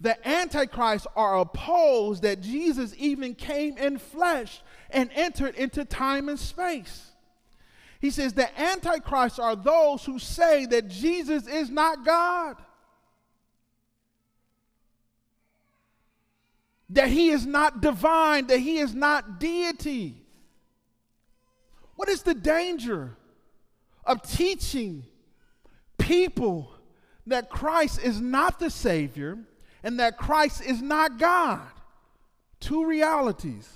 The 0.00 0.26
Antichrist 0.26 1.06
are 1.14 1.40
opposed 1.40 2.22
that 2.22 2.40
Jesus 2.40 2.94
even 2.96 3.34
came 3.34 3.76
in 3.76 3.98
flesh 3.98 4.62
and 4.90 5.10
entered 5.14 5.54
into 5.56 5.84
time 5.84 6.28
and 6.28 6.38
space. 6.38 7.10
He 8.00 8.10
says 8.10 8.32
the 8.32 8.58
Antichrists 8.58 9.38
are 9.38 9.54
those 9.54 10.04
who 10.04 10.18
say 10.18 10.64
that 10.66 10.88
Jesus 10.88 11.46
is 11.46 11.68
not 11.68 12.04
God, 12.04 12.56
that 16.88 17.08
he 17.08 17.28
is 17.28 17.44
not 17.44 17.82
divine, 17.82 18.46
that 18.46 18.60
he 18.60 18.78
is 18.78 18.94
not 18.94 19.38
deity. 19.38 20.22
What 22.00 22.08
is 22.08 22.22
the 22.22 22.32
danger 22.32 23.14
of 24.06 24.22
teaching 24.22 25.04
people 25.98 26.72
that 27.26 27.50
Christ 27.50 28.02
is 28.02 28.22
not 28.22 28.58
the 28.58 28.70
Savior 28.70 29.36
and 29.82 30.00
that 30.00 30.16
Christ 30.16 30.62
is 30.62 30.80
not 30.80 31.18
God? 31.18 31.68
Two 32.58 32.86
realities. 32.86 33.68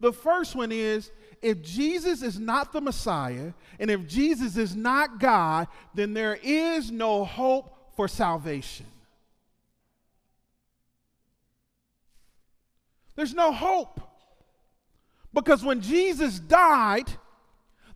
The 0.00 0.12
first 0.12 0.56
one 0.56 0.72
is 0.72 1.12
if 1.40 1.62
Jesus 1.62 2.20
is 2.22 2.40
not 2.40 2.72
the 2.72 2.80
Messiah 2.80 3.52
and 3.78 3.92
if 3.92 4.08
Jesus 4.08 4.56
is 4.56 4.74
not 4.74 5.20
God, 5.20 5.68
then 5.94 6.14
there 6.14 6.36
is 6.42 6.90
no 6.90 7.24
hope 7.24 7.94
for 7.94 8.08
salvation. 8.08 8.86
There's 13.14 13.34
no 13.34 13.52
hope. 13.52 14.00
Because 15.32 15.64
when 15.64 15.80
Jesus 15.80 16.40
died, 16.40 17.08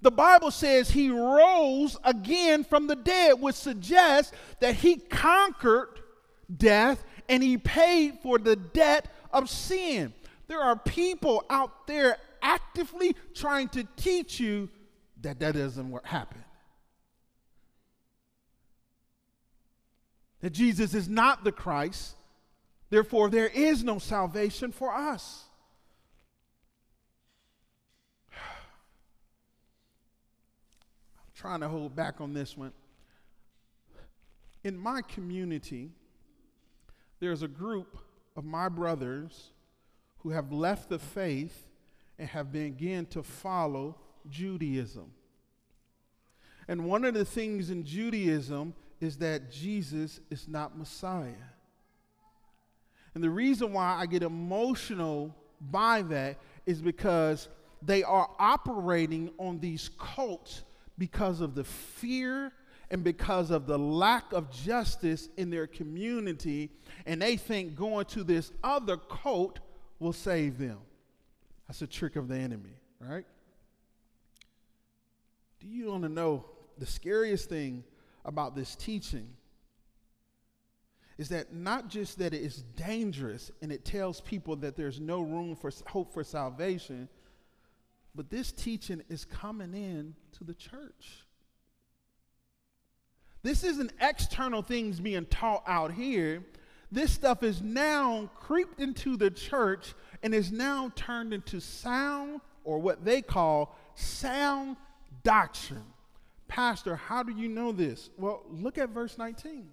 the 0.03 0.11
Bible 0.11 0.51
says 0.51 0.91
he 0.91 1.11
rose 1.11 1.97
again 2.03 2.65
from 2.65 2.89
the 2.89 2.97
dead, 2.97 3.41
which 3.41 3.55
suggests 3.55 4.33
that 4.61 4.75
he 4.75 4.97
conquered 4.97 6.01
death 6.55 7.05
and 7.29 7.43
he 7.43 7.57
paid 7.57 8.19
for 8.21 8.39
the 8.39 8.57
debt 8.57 9.09
of 9.33 9.49
sin. 9.49 10.13
There 10.49 10.61
are 10.61 10.77
people 10.77 11.45
out 11.49 11.87
there 11.87 12.19
actively 12.43 13.15
trying 13.33 13.69
to 13.71 13.87
teach 13.97 14.41
you 14.41 14.69
that 15.21 15.39
that 15.39 15.55
doesn't 15.55 16.05
happen. 16.05 16.45
That 20.41 20.51
Jesus 20.51 20.95
is 20.95 21.09
not 21.09 21.45
the 21.45 21.53
Christ, 21.53 22.17
therefore, 22.91 23.31
there 23.31 23.47
is 23.47 23.85
no 23.85 24.01
salvation 24.01 24.73
for 24.73 24.93
us. 24.93 25.45
Trying 31.43 31.59
to 31.59 31.69
hold 31.69 31.97
back 31.97 32.21
on 32.21 32.33
this 32.33 32.57
one. 32.57 32.71
In 34.63 34.79
my 34.79 35.03
community, 35.03 35.91
there's 37.19 37.43
a 37.43 37.49
group 37.49 37.99
of 38.37 38.45
my 38.45 38.69
brothers 38.69 39.51
who 40.19 40.31
have 40.31 40.53
left 40.53 40.89
the 40.89 41.01
faith 41.01 41.67
and 42.17 42.29
have 42.29 42.53
begun 42.53 43.07
to 43.07 43.25
follow 43.25 43.97
Judaism. 44.31 45.11
And 46.69 46.85
one 46.85 47.05
of 47.05 47.13
the 47.13 47.25
things 47.25 47.71
in 47.71 47.85
Judaism 47.85 48.73
is 49.01 49.17
that 49.17 49.51
Jesus 49.51 50.21
is 50.31 50.47
not 50.47 50.79
Messiah. 50.79 51.33
And 53.17 53.25
the 53.25 53.31
reason 53.31 53.73
why 53.73 53.97
I 53.99 54.07
get 54.07 54.23
emotional 54.23 55.35
by 55.61 56.03
that 56.03 56.39
is 56.67 56.81
because 56.81 57.49
they 57.85 58.05
are 58.05 58.31
operating 58.39 59.33
on 59.39 59.59
these 59.59 59.91
cults 59.99 60.63
because 60.99 61.41
of 61.41 61.55
the 61.55 61.65
fear 61.65 62.53
and 62.91 63.03
because 63.03 63.51
of 63.51 63.67
the 63.67 63.79
lack 63.79 64.33
of 64.33 64.51
justice 64.51 65.29
in 65.37 65.51
their 65.51 65.67
community, 65.67 66.71
and 67.07 67.23
they 67.23 67.37
think 67.37 67.75
going 67.75 68.05
to 68.07 68.23
this 68.23 68.53
other 68.63 68.97
cult 68.97 69.61
will 69.99 70.13
save 70.13 70.59
them. 70.59 70.79
That's 71.67 71.81
a 71.81 71.87
trick 71.87 72.17
of 72.17 72.29
the 72.29 72.37
enemy, 72.37 72.75
right? 73.01 73.25
Do 75.61 75.69
you 75.69 75.91
want 75.91 76.03
to 76.03 76.09
know 76.09 76.45
the 76.77 76.87
scariest 76.87 77.49
thing 77.49 77.85
about 78.25 78.55
this 78.55 78.75
teaching? 78.75 79.29
Is 81.19 81.29
that 81.29 81.55
not 81.55 81.89
just 81.89 82.19
that 82.19 82.35
it 82.35 82.43
is 82.43 82.63
dangerous 82.75 83.51
and 83.63 83.71
it 83.71 83.85
tells 83.85 84.21
people 84.21 84.57
that 84.57 84.77
there's 84.77 85.01
no 85.01 85.21
room 85.21 85.55
for 85.55 85.71
hope 85.87 86.13
for 86.13 86.25
salvation, 86.25 87.09
but 88.15 88.31
this 88.31 88.53
teaching 88.53 89.03
is 89.09 89.25
coming 89.25 89.75
in 89.75 90.15
to 90.33 90.45
the 90.45 90.55
church. 90.55 91.25
This 93.43 93.65
isn't 93.65 93.93
external 94.01 94.63
things 94.63 95.01
being 95.01 95.27
taught 95.27 95.65
out 95.67 95.93
here. 95.93 96.45
This 96.91 97.11
stuff 97.11 97.43
is 97.43 97.61
now 97.63 98.31
creeped 98.35 98.81
into 98.81 99.17
the 99.17 99.31
church 99.31 99.95
and 100.23 100.35
is 100.35 100.53
now 100.53 100.93
turned 100.95 101.33
into 101.33 101.61
sound 101.61 102.41
or 102.65 102.79
what 102.79 103.05
they 103.05 103.23
call 103.23 103.77
sound 103.95 104.77
doctrine. 105.25 105.85
Pastor, 106.47 106.97
how 106.97 107.23
do 107.23 107.33
you 107.33 107.49
know 107.49 107.73
this? 107.73 108.11
Well, 108.19 108.43
look 108.51 108.79
at 108.79 108.91
verse 108.91 109.17
19. 109.19 109.69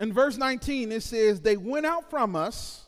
In 0.00 0.12
verse 0.14 0.38
19, 0.38 0.92
it 0.92 1.02
says, 1.02 1.42
They 1.42 1.58
went 1.58 1.84
out 1.84 2.08
from 2.08 2.34
us, 2.34 2.86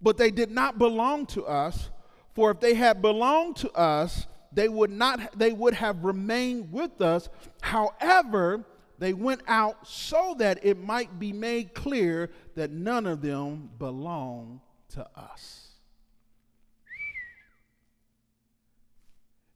but 0.00 0.16
they 0.16 0.30
did 0.30 0.50
not 0.50 0.78
belong 0.78 1.26
to 1.26 1.44
us. 1.44 1.90
For 2.36 2.50
if 2.50 2.60
they 2.60 2.74
had 2.74 3.00
belonged 3.00 3.56
to 3.56 3.72
us, 3.72 4.26
they 4.52 4.68
would 4.68 4.90
not 4.90 5.38
they 5.38 5.52
would 5.52 5.72
have 5.72 6.04
remained 6.04 6.70
with 6.70 7.00
us. 7.00 7.30
However, 7.62 8.62
they 8.98 9.14
went 9.14 9.40
out 9.48 9.86
so 9.88 10.34
that 10.38 10.62
it 10.62 10.78
might 10.78 11.18
be 11.18 11.32
made 11.32 11.74
clear 11.74 12.30
that 12.54 12.70
none 12.70 13.06
of 13.06 13.22
them 13.22 13.70
belong 13.78 14.60
to 14.90 15.06
us. 15.18 15.68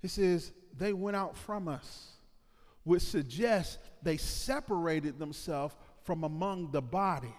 He 0.00 0.08
says, 0.08 0.52
they 0.76 0.94
went 0.94 1.16
out 1.16 1.37
from 1.37 1.68
us, 1.68 2.12
which 2.84 3.02
suggests 3.02 3.76
they 4.02 4.16
separated 4.16 5.18
themselves 5.18 5.75
from 6.02 6.25
among 6.25 6.70
the 6.70 6.80
body. 6.80 7.34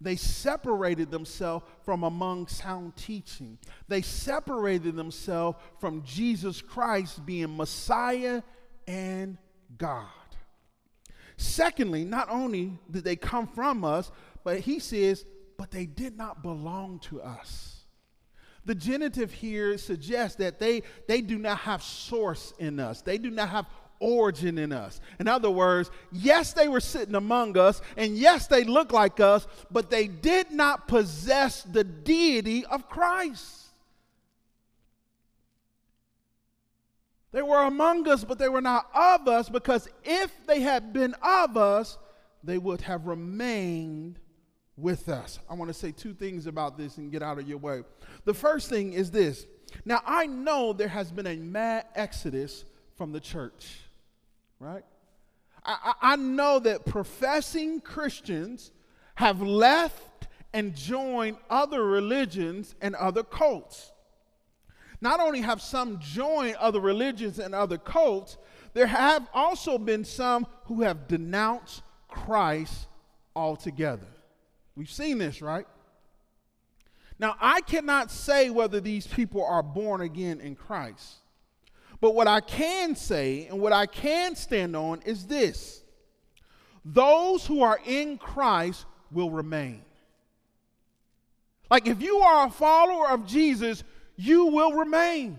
They 0.00 0.16
separated 0.16 1.10
themselves 1.10 1.64
from 1.82 2.04
among 2.04 2.46
sound 2.46 2.96
teaching. 2.96 3.58
They 3.88 4.02
separated 4.02 4.94
themselves 4.94 5.58
from 5.80 6.04
Jesus 6.04 6.62
Christ 6.62 7.24
being 7.26 7.56
Messiah 7.56 8.42
and 8.86 9.38
God. 9.76 10.06
Secondly, 11.36 12.04
not 12.04 12.28
only 12.30 12.78
did 12.90 13.04
they 13.04 13.16
come 13.16 13.46
from 13.46 13.84
us, 13.84 14.10
but 14.44 14.60
he 14.60 14.78
says, 14.78 15.24
but 15.56 15.70
they 15.70 15.86
did 15.86 16.16
not 16.16 16.42
belong 16.42 17.00
to 17.00 17.20
us. 17.20 17.78
The 18.64 18.74
genitive 18.74 19.32
here 19.32 19.78
suggests 19.78 20.36
that 20.36 20.58
they, 20.58 20.82
they 21.06 21.22
do 21.22 21.38
not 21.38 21.58
have 21.58 21.82
source 21.82 22.52
in 22.58 22.78
us. 22.78 23.02
They 23.02 23.18
do 23.18 23.30
not 23.30 23.48
have 23.48 23.66
origin 24.00 24.58
in 24.58 24.72
us. 24.72 25.00
In 25.18 25.28
other 25.28 25.50
words, 25.50 25.90
yes, 26.12 26.52
they 26.52 26.68
were 26.68 26.80
sitting 26.80 27.14
among 27.14 27.56
us, 27.58 27.80
and 27.96 28.16
yes, 28.16 28.46
they 28.46 28.64
look 28.64 28.92
like 28.92 29.20
us, 29.20 29.46
but 29.70 29.90
they 29.90 30.06
did 30.06 30.50
not 30.50 30.88
possess 30.88 31.62
the 31.62 31.84
deity 31.84 32.64
of 32.66 32.88
Christ. 32.88 33.66
They 37.30 37.42
were 37.42 37.64
among 37.64 38.08
us, 38.08 38.24
but 38.24 38.38
they 38.38 38.48
were 38.48 38.62
not 38.62 38.88
of 38.94 39.28
us, 39.28 39.48
because 39.48 39.88
if 40.04 40.30
they 40.46 40.60
had 40.60 40.92
been 40.92 41.14
of 41.22 41.56
us, 41.56 41.98
they 42.42 42.58
would 42.58 42.80
have 42.82 43.06
remained 43.06 44.18
with 44.76 45.08
us. 45.08 45.38
I 45.50 45.54
want 45.54 45.68
to 45.68 45.74
say 45.74 45.92
two 45.92 46.14
things 46.14 46.46
about 46.46 46.78
this 46.78 46.98
and 46.98 47.10
get 47.10 47.22
out 47.22 47.38
of 47.38 47.48
your 47.48 47.58
way. 47.58 47.82
The 48.24 48.34
first 48.34 48.70
thing 48.70 48.92
is 48.92 49.10
this. 49.10 49.46
Now, 49.84 50.00
I 50.06 50.26
know 50.26 50.72
there 50.72 50.88
has 50.88 51.10
been 51.10 51.26
a 51.26 51.36
mad 51.36 51.86
exodus 51.94 52.64
from 52.96 53.12
the 53.12 53.20
church, 53.20 53.80
right? 54.60 54.84
I, 55.64 55.92
I, 56.00 56.16
know 56.16 56.58
that 56.60 56.86
professing 56.86 57.80
Christians 57.80 58.72
have 59.16 59.42
left 59.42 60.28
and 60.52 60.74
joined 60.74 61.36
other 61.50 61.84
religions 61.84 62.74
and 62.80 62.94
other 62.94 63.22
cults. 63.22 63.92
Not 65.00 65.20
only 65.20 65.42
have 65.42 65.60
some 65.60 65.98
joined 66.00 66.56
other 66.56 66.80
religions 66.80 67.38
and 67.38 67.54
other 67.54 67.78
cults, 67.78 68.36
there 68.72 68.86
have 68.86 69.28
also 69.34 69.78
been 69.78 70.04
some 70.04 70.46
who 70.64 70.82
have 70.82 71.06
denounced 71.06 71.82
Christ 72.08 72.88
altogether. 73.36 74.06
We've 74.74 74.90
seen 74.90 75.18
this, 75.18 75.42
right? 75.42 75.66
Now, 77.18 77.36
I 77.40 77.60
cannot 77.62 78.10
say 78.10 78.50
whether 78.50 78.80
these 78.80 79.06
people 79.06 79.44
are 79.44 79.62
born 79.62 80.00
again 80.00 80.40
in 80.40 80.54
Christ. 80.54 81.16
But 82.00 82.14
what 82.14 82.28
I 82.28 82.40
can 82.40 82.94
say 82.94 83.46
and 83.46 83.60
what 83.60 83.72
I 83.72 83.86
can 83.86 84.36
stand 84.36 84.76
on 84.76 85.00
is 85.04 85.26
this 85.26 85.82
those 86.84 87.44
who 87.44 87.62
are 87.62 87.78
in 87.84 88.18
Christ 88.18 88.86
will 89.10 89.30
remain. 89.30 89.82
Like 91.70 91.86
if 91.86 92.00
you 92.00 92.18
are 92.18 92.46
a 92.46 92.50
follower 92.50 93.10
of 93.10 93.26
Jesus, 93.26 93.84
you 94.16 94.46
will 94.46 94.72
remain. 94.72 95.38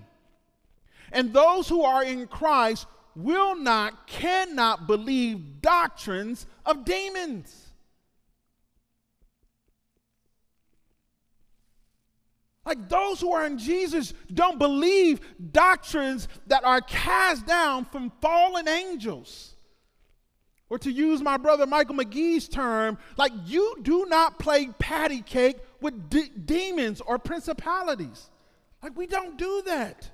And 1.12 1.34
those 1.34 1.68
who 1.68 1.82
are 1.82 2.04
in 2.04 2.28
Christ 2.28 2.86
will 3.16 3.56
not, 3.56 4.08
cannot 4.08 4.86
believe 4.86 5.62
doctrines 5.62 6.46
of 6.66 6.86
demons. 6.86 7.69
Like 12.70 12.88
those 12.88 13.20
who 13.20 13.32
are 13.32 13.48
in 13.48 13.58
Jesus 13.58 14.14
don't 14.32 14.60
believe 14.60 15.22
doctrines 15.52 16.28
that 16.46 16.64
are 16.64 16.82
cast 16.82 17.48
down 17.48 17.86
from 17.86 18.12
fallen 18.22 18.68
angels. 18.68 19.56
Or 20.70 20.78
to 20.78 20.92
use 20.92 21.20
my 21.20 21.38
brother 21.38 21.66
Michael 21.66 21.96
McGee's 21.96 22.48
term, 22.48 23.00
like 23.18 23.32
you 23.48 23.78
do 23.82 24.06
not 24.06 24.38
play 24.38 24.68
patty 24.78 25.24
cake 25.24 25.58
with 25.82 26.12
de- 26.12 26.30
demons 26.30 27.02
or 27.02 27.18
principalities. 27.18 28.30
Like 28.84 28.96
we 28.96 29.08
don't 29.08 29.36
do 29.36 29.64
that. 29.66 30.12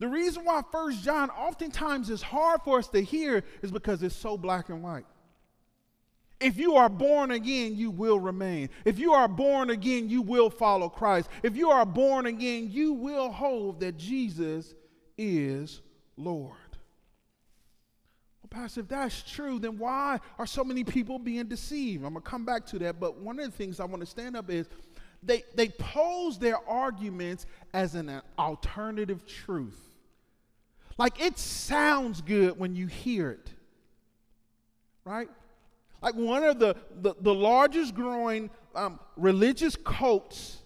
The 0.00 0.08
reason 0.08 0.44
why 0.44 0.62
First 0.72 1.04
John 1.04 1.30
oftentimes 1.30 2.10
is 2.10 2.22
hard 2.22 2.62
for 2.64 2.80
us 2.80 2.88
to 2.88 3.00
hear 3.00 3.44
is 3.62 3.70
because 3.70 4.02
it's 4.02 4.16
so 4.16 4.36
black 4.36 4.68
and 4.68 4.82
white. 4.82 5.06
If 6.42 6.58
you 6.58 6.76
are 6.76 6.88
born 6.88 7.30
again, 7.30 7.76
you 7.76 7.90
will 7.90 8.18
remain. 8.18 8.68
If 8.84 8.98
you 8.98 9.12
are 9.12 9.28
born 9.28 9.70
again, 9.70 10.08
you 10.08 10.22
will 10.22 10.50
follow 10.50 10.88
Christ. 10.88 11.28
If 11.42 11.56
you 11.56 11.70
are 11.70 11.86
born 11.86 12.26
again, 12.26 12.68
you 12.70 12.92
will 12.92 13.30
hold 13.30 13.80
that 13.80 13.96
Jesus 13.96 14.74
is 15.16 15.80
Lord. 16.16 16.56
Well, 18.42 18.48
Pastor, 18.50 18.80
if 18.80 18.88
that's 18.88 19.22
true, 19.22 19.58
then 19.58 19.78
why 19.78 20.18
are 20.38 20.46
so 20.46 20.64
many 20.64 20.84
people 20.84 21.18
being 21.18 21.46
deceived? 21.46 22.04
I'm 22.04 22.14
going 22.14 22.22
to 22.22 22.30
come 22.30 22.44
back 22.44 22.66
to 22.66 22.78
that, 22.80 22.98
but 22.98 23.18
one 23.18 23.38
of 23.38 23.44
the 23.44 23.56
things 23.56 23.80
I 23.80 23.84
want 23.84 24.00
to 24.00 24.06
stand 24.06 24.36
up 24.36 24.50
is 24.50 24.68
they, 25.22 25.44
they 25.54 25.68
pose 25.68 26.38
their 26.38 26.58
arguments 26.68 27.46
as 27.72 27.94
an 27.94 28.20
alternative 28.38 29.24
truth. 29.26 29.78
Like 30.98 31.20
it 31.20 31.38
sounds 31.38 32.20
good 32.20 32.58
when 32.58 32.74
you 32.74 32.86
hear 32.86 33.30
it, 33.30 33.50
right? 35.04 35.28
Like 36.02 36.14
one 36.14 36.42
of 36.42 36.58
the, 36.58 36.76
the, 37.00 37.14
the 37.20 37.34
largest 37.34 37.94
growing 37.94 38.50
um, 38.74 38.98
religious 39.16 39.76
cults 39.76 40.58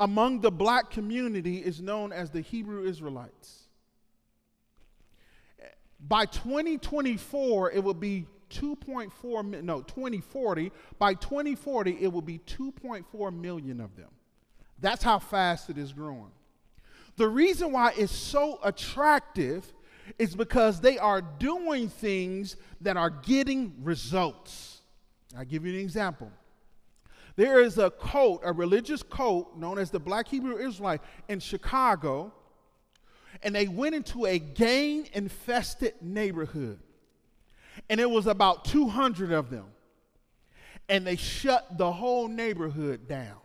among 0.00 0.40
the 0.40 0.50
black 0.50 0.90
community 0.90 1.58
is 1.58 1.80
known 1.80 2.12
as 2.12 2.30
the 2.30 2.40
Hebrew 2.40 2.84
Israelites. 2.84 3.68
By 6.00 6.26
2024, 6.26 7.70
it 7.70 7.84
will 7.84 7.94
be 7.94 8.26
2.4, 8.50 9.62
no, 9.62 9.82
2040. 9.82 10.72
By 10.98 11.14
2040, 11.14 11.98
it 12.00 12.12
will 12.12 12.22
be 12.22 12.38
2.4 12.38 13.40
million 13.40 13.80
of 13.80 13.94
them. 13.96 14.10
That's 14.80 15.04
how 15.04 15.20
fast 15.20 15.70
it 15.70 15.78
is 15.78 15.92
growing. 15.92 16.32
The 17.16 17.28
reason 17.28 17.72
why 17.72 17.92
it's 17.96 18.12
so 18.12 18.58
attractive 18.64 19.72
is 20.18 20.34
because 20.34 20.80
they 20.80 20.98
are 20.98 21.20
doing 21.20 21.88
things 21.88 22.56
that 22.80 22.96
are 22.96 23.10
getting 23.10 23.74
results. 23.82 24.80
I'll 25.36 25.44
give 25.44 25.64
you 25.64 25.72
an 25.72 25.80
example. 25.80 26.30
There 27.36 27.60
is 27.60 27.78
a 27.78 27.90
cult, 27.90 28.42
a 28.44 28.52
religious 28.52 29.02
cult 29.02 29.56
known 29.56 29.78
as 29.78 29.90
the 29.90 29.98
Black 29.98 30.28
Hebrew 30.28 30.58
Israelite 30.58 31.00
in 31.28 31.40
Chicago, 31.40 32.32
and 33.42 33.54
they 33.54 33.68
went 33.68 33.94
into 33.94 34.26
a 34.26 34.38
gang 34.38 35.08
infested 35.14 35.94
neighborhood. 36.02 36.78
And 37.88 38.00
it 38.00 38.10
was 38.10 38.26
about 38.26 38.66
200 38.66 39.32
of 39.32 39.50
them. 39.50 39.66
And 40.88 41.06
they 41.06 41.16
shut 41.16 41.78
the 41.78 41.90
whole 41.90 42.28
neighborhood 42.28 43.08
down. 43.08 43.41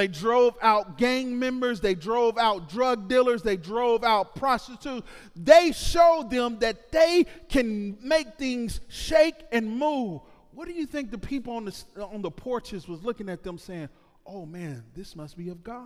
They 0.00 0.08
drove 0.08 0.56
out 0.62 0.96
gang 0.96 1.38
members, 1.38 1.82
they 1.82 1.94
drove 1.94 2.38
out 2.38 2.70
drug 2.70 3.06
dealers, 3.06 3.42
they 3.42 3.58
drove 3.58 4.02
out 4.02 4.34
prostitutes. 4.34 5.06
They 5.36 5.72
showed 5.72 6.30
them 6.30 6.58
that 6.60 6.90
they 6.90 7.26
can 7.50 7.98
make 8.00 8.38
things 8.38 8.80
shake 8.88 9.34
and 9.52 9.68
move. 9.76 10.22
What 10.52 10.68
do 10.68 10.72
you 10.72 10.86
think 10.86 11.10
the 11.10 11.18
people 11.18 11.52
on 11.52 11.66
the, 11.66 11.84
on 12.02 12.22
the 12.22 12.30
porches 12.30 12.88
was 12.88 13.02
looking 13.02 13.28
at 13.28 13.42
them 13.42 13.58
saying, 13.58 13.90
oh 14.24 14.46
man, 14.46 14.84
this 14.94 15.14
must 15.14 15.36
be 15.36 15.50
of 15.50 15.62
God? 15.62 15.84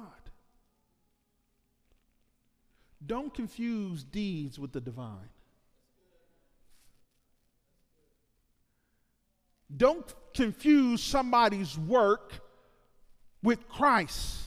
Don't 3.04 3.34
confuse 3.34 4.04
deeds 4.04 4.60
with 4.60 4.70
the 4.70 4.80
divine. 4.80 5.28
Don't 9.76 10.14
confuse 10.34 11.02
somebody's 11.02 11.76
work 11.76 12.43
with 13.44 13.68
Christ. 13.68 14.40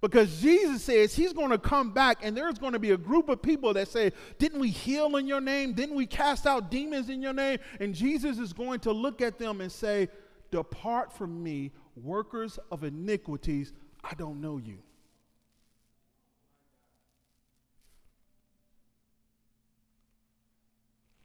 Because 0.00 0.40
Jesus 0.40 0.82
says 0.82 1.14
he's 1.14 1.34
going 1.34 1.50
to 1.50 1.58
come 1.58 1.92
back 1.92 2.20
and 2.22 2.34
there's 2.34 2.58
going 2.58 2.72
to 2.72 2.78
be 2.78 2.92
a 2.92 2.96
group 2.96 3.28
of 3.28 3.42
people 3.42 3.74
that 3.74 3.86
say, 3.86 4.12
Didn't 4.38 4.58
we 4.58 4.70
heal 4.70 5.14
in 5.16 5.26
your 5.26 5.42
name? 5.42 5.74
Didn't 5.74 5.94
we 5.94 6.06
cast 6.06 6.46
out 6.46 6.70
demons 6.70 7.10
in 7.10 7.20
your 7.20 7.34
name? 7.34 7.58
And 7.80 7.94
Jesus 7.94 8.38
is 8.38 8.54
going 8.54 8.80
to 8.80 8.92
look 8.92 9.20
at 9.20 9.38
them 9.38 9.60
and 9.60 9.70
say, 9.70 10.08
Depart 10.50 11.12
from 11.12 11.42
me, 11.42 11.70
workers 12.02 12.58
of 12.72 12.82
iniquities. 12.82 13.74
I 14.02 14.14
don't 14.14 14.40
know 14.40 14.56
you. 14.56 14.78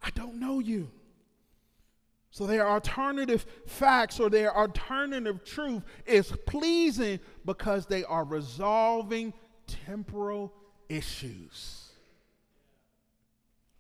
I 0.04 0.10
don't 0.10 0.38
know 0.38 0.60
you. 0.60 0.92
So 2.36 2.46
their 2.46 2.68
alternative 2.68 3.46
facts 3.66 4.20
or 4.20 4.30
their 4.30 4.54
alternative 4.54 5.46
truth 5.46 5.84
is 6.06 6.34
pleasing 6.46 7.22
because 7.46 7.86
they 7.86 8.04
are 8.04 8.26
resolving 8.26 9.34
temporal 9.68 10.52
issues. 10.90 11.92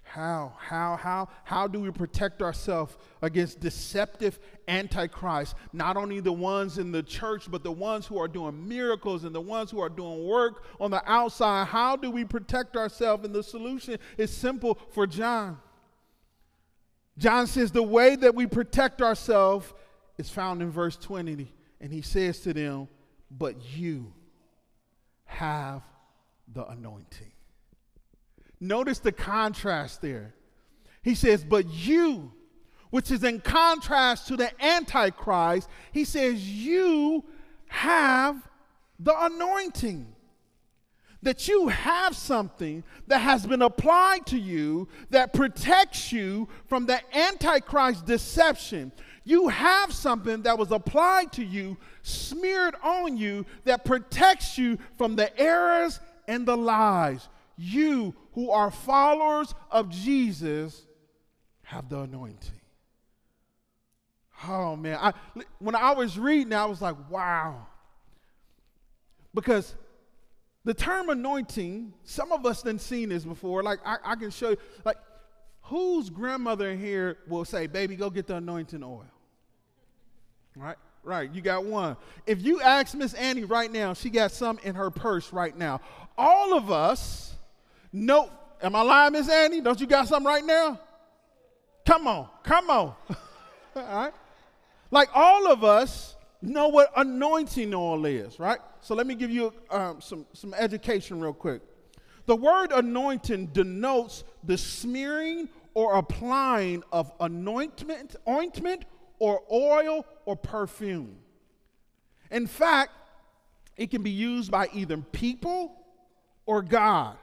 How, 0.03 0.53
how, 0.57 0.95
how, 0.95 1.27
how 1.43 1.67
do 1.67 1.81
we 1.81 1.91
protect 1.91 2.41
ourselves 2.41 2.95
against 3.21 3.59
deceptive 3.59 4.39
antichrist? 4.69 5.55
Not 5.73 5.97
only 5.97 6.21
the 6.21 6.31
ones 6.31 6.77
in 6.77 6.93
the 6.93 7.03
church, 7.03 7.51
but 7.51 7.61
the 7.61 7.73
ones 7.73 8.07
who 8.07 8.17
are 8.17 8.29
doing 8.29 8.69
miracles 8.69 9.25
and 9.25 9.35
the 9.35 9.41
ones 9.41 9.69
who 9.69 9.81
are 9.81 9.89
doing 9.89 10.25
work 10.25 10.63
on 10.79 10.91
the 10.91 11.03
outside. 11.11 11.67
How 11.67 11.97
do 11.97 12.09
we 12.09 12.23
protect 12.23 12.77
ourselves? 12.77 13.25
And 13.25 13.35
the 13.35 13.43
solution 13.43 13.97
is 14.17 14.31
simple 14.31 14.79
for 14.91 15.05
John. 15.05 15.57
John 17.17 17.47
says 17.47 17.71
the 17.71 17.83
way 17.83 18.15
that 18.15 18.35
we 18.35 18.45
protect 18.45 19.01
ourselves 19.01 19.73
is 20.17 20.29
found 20.29 20.61
in 20.61 20.71
verse 20.71 20.97
20. 20.97 21.51
And 21.79 21.91
he 21.91 22.01
says 22.01 22.39
to 22.41 22.53
them, 22.53 22.87
But 23.31 23.55
you 23.75 24.13
have 25.25 25.81
the 26.53 26.65
anointing. 26.65 27.31
Notice 28.59 28.99
the 28.99 29.11
contrast 29.11 30.01
there. 30.01 30.33
He 31.03 31.15
says, 31.15 31.43
But 31.43 31.67
you, 31.67 32.31
which 32.89 33.11
is 33.11 33.23
in 33.23 33.41
contrast 33.41 34.27
to 34.27 34.37
the 34.37 34.51
Antichrist, 34.63 35.69
he 35.91 36.03
says, 36.03 36.47
You 36.47 37.23
have 37.67 38.41
the 38.99 39.13
anointing 39.25 40.14
that 41.25 41.47
you 41.47 41.69
have 41.69 42.15
something 42.15 42.83
that 43.07 43.17
has 43.17 43.47
been 43.47 43.63
applied 43.63 44.27
to 44.27 44.37
you 44.37 44.87
that 45.09 45.33
protects 45.33 46.11
you 46.11 46.47
from 46.67 46.85
the 46.85 46.99
Antichrist 47.17 48.05
deception. 48.05 48.91
You 49.23 49.47
have 49.47 49.91
something 49.91 50.43
that 50.43 50.55
was 50.55 50.71
applied 50.71 51.33
to 51.33 51.43
you, 51.43 51.77
smeared 52.03 52.75
on 52.83 53.17
you, 53.17 53.47
that 53.63 53.83
protects 53.83 54.59
you 54.59 54.77
from 54.99 55.15
the 55.15 55.35
errors 55.39 55.99
and 56.27 56.45
the 56.45 56.55
lies. 56.55 57.27
You 57.57 58.13
who 58.33 58.51
are 58.51 58.69
followers 58.69 59.55
of 59.71 59.89
Jesus 59.89 60.85
have 61.63 61.89
the 61.89 62.01
anointing. 62.01 62.51
Oh 64.47 64.75
man, 64.75 64.99
I, 65.01 65.13
when 65.57 65.73
I 65.73 65.93
was 65.95 66.19
reading, 66.19 66.53
I 66.53 66.65
was 66.65 66.83
like, 66.83 67.09
wow. 67.09 67.65
Because 69.33 69.73
the 70.65 70.73
term 70.73 71.09
anointing, 71.09 71.93
some 72.03 72.31
of 72.31 72.45
us 72.45 72.63
done 72.63 72.79
seen 72.79 73.09
this 73.09 73.23
before. 73.23 73.63
Like 73.63 73.79
I, 73.85 73.97
I 74.03 74.15
can 74.15 74.31
show 74.31 74.49
you, 74.49 74.57
like, 74.83 74.97
whose 75.61 76.09
grandmother 76.09 76.75
here 76.75 77.19
will 77.27 77.45
say, 77.45 77.67
baby, 77.67 77.95
go 77.95 78.09
get 78.09 78.27
the 78.27 78.35
anointing 78.35 78.83
oil? 78.83 79.05
Right? 80.55 80.75
Right, 81.03 81.31
you 81.31 81.41
got 81.41 81.65
one. 81.65 81.97
If 82.25 82.43
you 82.43 82.61
ask 82.61 82.95
Miss 82.95 83.13
Annie 83.13 83.43
right 83.43 83.71
now, 83.71 83.93
she 83.93 84.09
got 84.09 84.31
some 84.31 84.57
in 84.63 84.73
her 84.73 84.89
purse 84.89 85.31
right 85.31 85.55
now. 85.55 85.81
All 86.17 86.57
of 86.57 86.71
us 86.71 87.35
know, 87.93 88.31
am 88.59 88.75
I 88.75 88.81
lying, 88.81 89.13
Miss 89.13 89.29
Annie? 89.29 89.61
Don't 89.61 89.79
you 89.79 89.85
got 89.85 90.07
some 90.07 90.25
right 90.25 90.43
now? 90.43 90.79
Come 91.85 92.07
on, 92.07 92.27
come 92.41 92.71
on. 92.71 92.95
all 93.75 93.83
right? 93.83 94.13
Like 94.89 95.09
all 95.13 95.51
of 95.51 95.63
us 95.63 96.14
know 96.45 96.67
what 96.67 96.91
anointing 96.95 97.73
oil 97.73 98.05
is, 98.05 98.39
right? 98.39 98.59
So 98.81 98.95
let 98.95 99.07
me 99.07 99.15
give 99.15 99.31
you 99.31 99.53
um, 99.69 100.01
some, 100.01 100.25
some 100.33 100.53
education 100.53 101.19
real 101.19 101.33
quick. 101.33 101.61
The 102.25 102.35
word 102.35 102.71
anointing 102.71 103.47
denotes 103.47 104.23
the 104.43 104.57
smearing 104.57 105.49
or 105.73 105.95
applying 105.95 106.83
of 106.91 107.11
anointment, 107.19 108.15
ointment 108.27 108.85
or 109.19 109.43
oil 109.51 110.05
or 110.25 110.35
perfume. 110.35 111.17
In 112.31 112.47
fact, 112.47 112.91
it 113.77 113.91
can 113.91 114.01
be 114.01 114.09
used 114.09 114.51
by 114.51 114.69
either 114.73 114.97
people 114.97 115.75
or 116.45 116.61
God. 116.61 117.17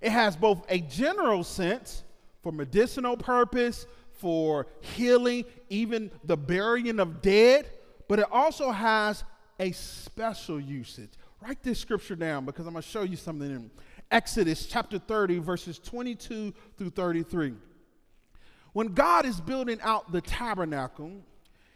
It 0.00 0.10
has 0.10 0.36
both 0.36 0.64
a 0.68 0.78
general 0.80 1.44
sense 1.44 2.04
for 2.42 2.52
medicinal 2.52 3.16
purpose, 3.16 3.86
for 4.12 4.66
healing, 4.80 5.44
even 5.68 6.10
the 6.24 6.36
burying 6.36 7.00
of 7.00 7.20
dead, 7.20 7.68
but 8.08 8.18
it 8.18 8.26
also 8.32 8.70
has 8.70 9.24
a 9.60 9.72
special 9.72 10.58
usage. 10.58 11.10
Write 11.40 11.62
this 11.62 11.78
scripture 11.78 12.16
down 12.16 12.44
because 12.44 12.66
I'm 12.66 12.72
going 12.72 12.82
to 12.82 12.88
show 12.88 13.02
you 13.02 13.16
something 13.16 13.50
in 13.50 13.70
Exodus 14.10 14.66
chapter 14.66 14.98
30, 14.98 15.38
verses 15.38 15.78
22 15.78 16.52
through 16.76 16.90
33. 16.90 17.54
When 18.72 18.88
God 18.88 19.26
is 19.26 19.40
building 19.40 19.78
out 19.82 20.10
the 20.10 20.20
tabernacle, 20.20 21.12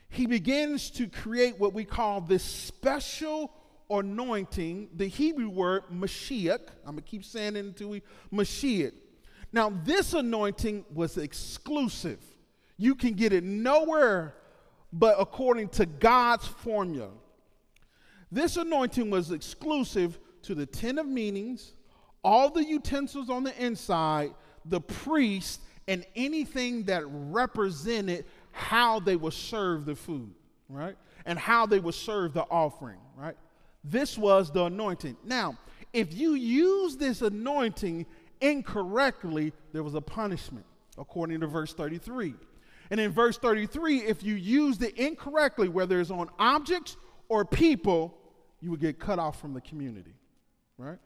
he 0.08 0.26
begins 0.26 0.90
to 0.90 1.06
create 1.06 1.58
what 1.58 1.72
we 1.72 1.84
call 1.84 2.20
this 2.20 2.42
special 2.42 3.52
anointing, 3.90 4.88
the 4.94 5.06
Hebrew 5.06 5.48
word 5.48 5.84
Mashiach. 5.92 6.60
I'm 6.86 6.92
going 6.92 6.96
to 6.96 7.02
keep 7.02 7.24
saying 7.24 7.56
it 7.56 7.64
until 7.64 7.88
we 7.88 8.02
Mashiach. 8.32 8.92
Now, 9.52 9.72
this 9.84 10.14
anointing 10.14 10.86
was 10.92 11.18
exclusive. 11.18 12.20
You 12.78 12.94
can 12.94 13.12
get 13.12 13.32
it 13.32 13.44
nowhere 13.44 14.34
but 14.92 15.16
according 15.18 15.68
to 15.70 15.86
God's 15.86 16.46
formula. 16.46 17.10
This 18.30 18.56
anointing 18.56 19.10
was 19.10 19.30
exclusive 19.30 20.18
to 20.42 20.54
the 20.54 20.66
Tent 20.66 20.98
of 20.98 21.06
Meetings, 21.06 21.74
all 22.24 22.50
the 22.50 22.64
utensils 22.64 23.30
on 23.30 23.44
the 23.44 23.64
inside, 23.64 24.32
the 24.64 24.80
priest, 24.80 25.60
and 25.88 26.06
anything 26.14 26.84
that 26.84 27.02
represented 27.06 28.24
how 28.52 29.00
they 29.00 29.16
would 29.16 29.32
serve 29.32 29.84
the 29.84 29.94
food, 29.94 30.32
right? 30.68 30.96
And 31.26 31.38
how 31.38 31.66
they 31.66 31.80
would 31.80 31.94
serve 31.94 32.34
the 32.34 32.42
offering, 32.42 32.98
right? 33.16 33.36
This 33.84 34.16
was 34.16 34.50
the 34.50 34.64
anointing. 34.64 35.16
Now, 35.24 35.58
if 35.92 36.14
you 36.14 36.34
use 36.34 36.96
this 36.96 37.22
anointing 37.22 38.06
incorrectly, 38.40 39.52
there 39.72 39.82
was 39.82 39.94
a 39.94 40.00
punishment, 40.00 40.66
according 40.96 41.40
to 41.40 41.46
verse 41.46 41.74
33. 41.74 42.34
And 42.92 43.00
in 43.00 43.10
verse 43.10 43.38
33, 43.38 44.00
if 44.00 44.22
you 44.22 44.34
used 44.34 44.82
it 44.82 44.98
incorrectly, 44.98 45.66
whether 45.66 45.98
it's 45.98 46.10
on 46.10 46.28
objects 46.38 46.98
or 47.30 47.42
people, 47.42 48.14
you 48.60 48.70
would 48.70 48.80
get 48.80 49.00
cut 49.00 49.18
off 49.18 49.40
from 49.40 49.54
the 49.54 49.62
community, 49.62 50.12
right? 50.76 50.98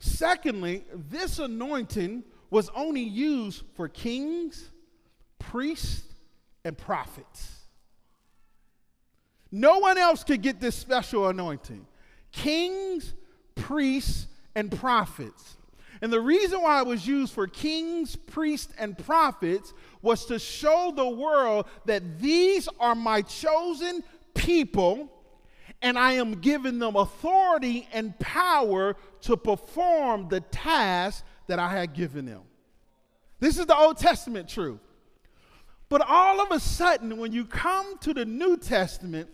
Secondly, 0.00 0.84
this 0.92 1.38
anointing 1.38 2.24
was 2.50 2.70
only 2.74 3.04
used 3.04 3.62
for 3.76 3.88
kings, 3.88 4.68
priests, 5.38 6.02
and 6.64 6.76
prophets. 6.76 7.66
No 9.52 9.78
one 9.78 9.98
else 9.98 10.24
could 10.24 10.42
get 10.42 10.60
this 10.60 10.74
special 10.74 11.28
anointing. 11.28 11.86
Kings, 12.32 13.14
priests, 13.54 14.26
and 14.56 14.72
prophets. 14.72 15.56
And 16.02 16.12
the 16.12 16.20
reason 16.20 16.60
why 16.60 16.80
it 16.80 16.86
was 16.86 17.06
used 17.06 17.32
for 17.32 17.46
kings, 17.46 18.16
priests, 18.16 18.72
and 18.76 18.98
prophets 18.98 19.72
was 20.02 20.26
to 20.26 20.38
show 20.38 20.92
the 20.94 21.08
world 21.08 21.66
that 21.84 22.20
these 22.20 22.68
are 22.80 22.96
my 22.96 23.22
chosen 23.22 24.02
people 24.34 25.08
and 25.80 25.98
I 25.98 26.12
am 26.12 26.34
giving 26.34 26.78
them 26.78 26.96
authority 26.96 27.88
and 27.92 28.16
power 28.18 28.96
to 29.22 29.36
perform 29.36 30.28
the 30.28 30.40
task 30.40 31.24
that 31.48 31.58
I 31.58 31.70
had 31.70 31.92
given 31.92 32.26
them. 32.26 32.42
This 33.40 33.58
is 33.58 33.66
the 33.66 33.76
Old 33.76 33.98
Testament 33.98 34.48
truth. 34.48 34.80
But 35.88 36.02
all 36.08 36.40
of 36.40 36.52
a 36.52 36.60
sudden, 36.60 37.18
when 37.18 37.32
you 37.32 37.44
come 37.44 37.98
to 37.98 38.14
the 38.14 38.24
New 38.24 38.56
Testament, 38.56 39.28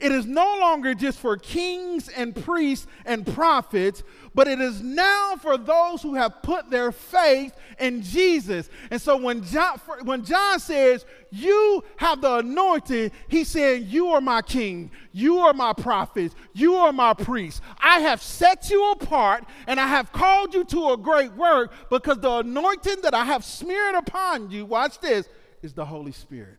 It 0.00 0.12
is 0.12 0.26
no 0.26 0.58
longer 0.60 0.94
just 0.94 1.18
for 1.18 1.36
kings 1.36 2.08
and 2.08 2.34
priests 2.34 2.86
and 3.04 3.26
prophets, 3.26 4.02
but 4.34 4.48
it 4.48 4.60
is 4.60 4.82
now 4.82 5.36
for 5.36 5.56
those 5.56 6.02
who 6.02 6.14
have 6.14 6.42
put 6.42 6.70
their 6.70 6.92
faith 6.92 7.54
in 7.78 8.02
Jesus. 8.02 8.68
And 8.90 9.00
so 9.00 9.16
when 9.16 9.44
John, 9.44 9.80
when 10.02 10.24
John 10.24 10.58
says, 10.58 11.04
You 11.30 11.84
have 11.96 12.20
the 12.20 12.36
anointing, 12.36 13.12
he's 13.28 13.48
saying, 13.48 13.84
You 13.86 14.08
are 14.08 14.20
my 14.20 14.42
king, 14.42 14.90
you 15.12 15.38
are 15.38 15.52
my 15.52 15.72
prophets, 15.72 16.34
you 16.52 16.74
are 16.74 16.92
my 16.92 17.14
priests. 17.14 17.60
I 17.78 18.00
have 18.00 18.20
set 18.20 18.70
you 18.70 18.90
apart 18.92 19.44
and 19.66 19.78
I 19.78 19.86
have 19.86 20.12
called 20.12 20.54
you 20.54 20.64
to 20.64 20.90
a 20.90 20.96
great 20.96 21.32
work 21.34 21.72
because 21.90 22.18
the 22.18 22.38
anointing 22.38 23.02
that 23.02 23.14
I 23.14 23.24
have 23.24 23.44
smeared 23.44 23.94
upon 23.94 24.50
you, 24.50 24.64
watch 24.66 24.98
this, 25.00 25.28
is 25.62 25.72
the 25.72 25.84
Holy 25.84 26.12
Spirit. 26.12 26.58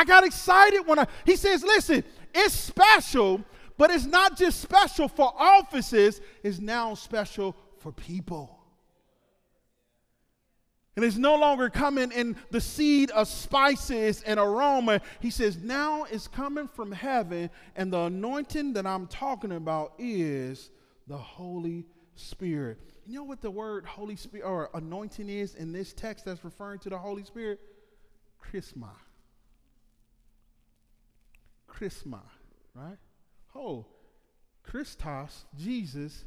I 0.00 0.04
got 0.04 0.24
excited 0.24 0.86
when 0.86 0.98
I, 0.98 1.06
he 1.26 1.36
says, 1.36 1.62
listen, 1.62 2.02
it's 2.34 2.54
special, 2.54 3.44
but 3.76 3.90
it's 3.90 4.06
not 4.06 4.34
just 4.34 4.62
special 4.62 5.08
for 5.08 5.30
offices, 5.36 6.22
it's 6.42 6.58
now 6.58 6.94
special 6.94 7.54
for 7.80 7.92
people. 7.92 8.58
And 10.96 11.04
it's 11.04 11.18
no 11.18 11.34
longer 11.36 11.68
coming 11.68 12.12
in 12.12 12.36
the 12.50 12.62
seed 12.62 13.10
of 13.10 13.28
spices 13.28 14.22
and 14.22 14.40
aroma. 14.40 15.02
He 15.20 15.28
says, 15.28 15.58
now 15.58 16.04
it's 16.04 16.28
coming 16.28 16.66
from 16.66 16.92
heaven, 16.92 17.50
and 17.76 17.92
the 17.92 18.00
anointing 18.04 18.72
that 18.72 18.86
I'm 18.86 19.06
talking 19.06 19.52
about 19.52 19.92
is 19.98 20.70
the 21.08 21.18
Holy 21.18 21.84
Spirit. 22.14 22.78
You 23.06 23.18
know 23.18 23.24
what 23.24 23.42
the 23.42 23.50
word 23.50 23.84
Holy 23.84 24.16
Spirit 24.16 24.46
or 24.46 24.70
anointing 24.72 25.28
is 25.28 25.56
in 25.56 25.74
this 25.74 25.92
text 25.92 26.24
that's 26.24 26.42
referring 26.42 26.78
to 26.78 26.88
the 26.88 26.96
Holy 26.96 27.24
Spirit? 27.24 27.60
Chrisma. 28.38 28.92
Chrisma, 31.70 32.20
right? 32.74 32.98
Oh, 33.54 33.86
Christos, 34.62 35.44
Jesus, 35.56 36.24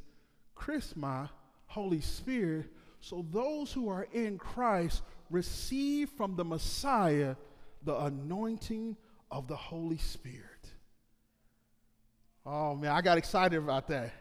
Chrisma, 0.55 1.29
Holy 1.67 2.01
Spirit. 2.01 2.65
So 3.01 3.25
those 3.29 3.71
who 3.71 3.89
are 3.89 4.07
in 4.13 4.37
Christ 4.37 5.03
receive 5.29 6.09
from 6.09 6.35
the 6.35 6.45
Messiah 6.45 7.35
the 7.83 7.95
anointing 7.95 8.95
of 9.29 9.47
the 9.47 9.55
Holy 9.55 9.97
Spirit. 9.97 10.41
Oh 12.45 12.75
man, 12.75 12.91
I 12.91 13.01
got 13.01 13.17
excited 13.17 13.57
about 13.57 13.87
that. 13.89 14.11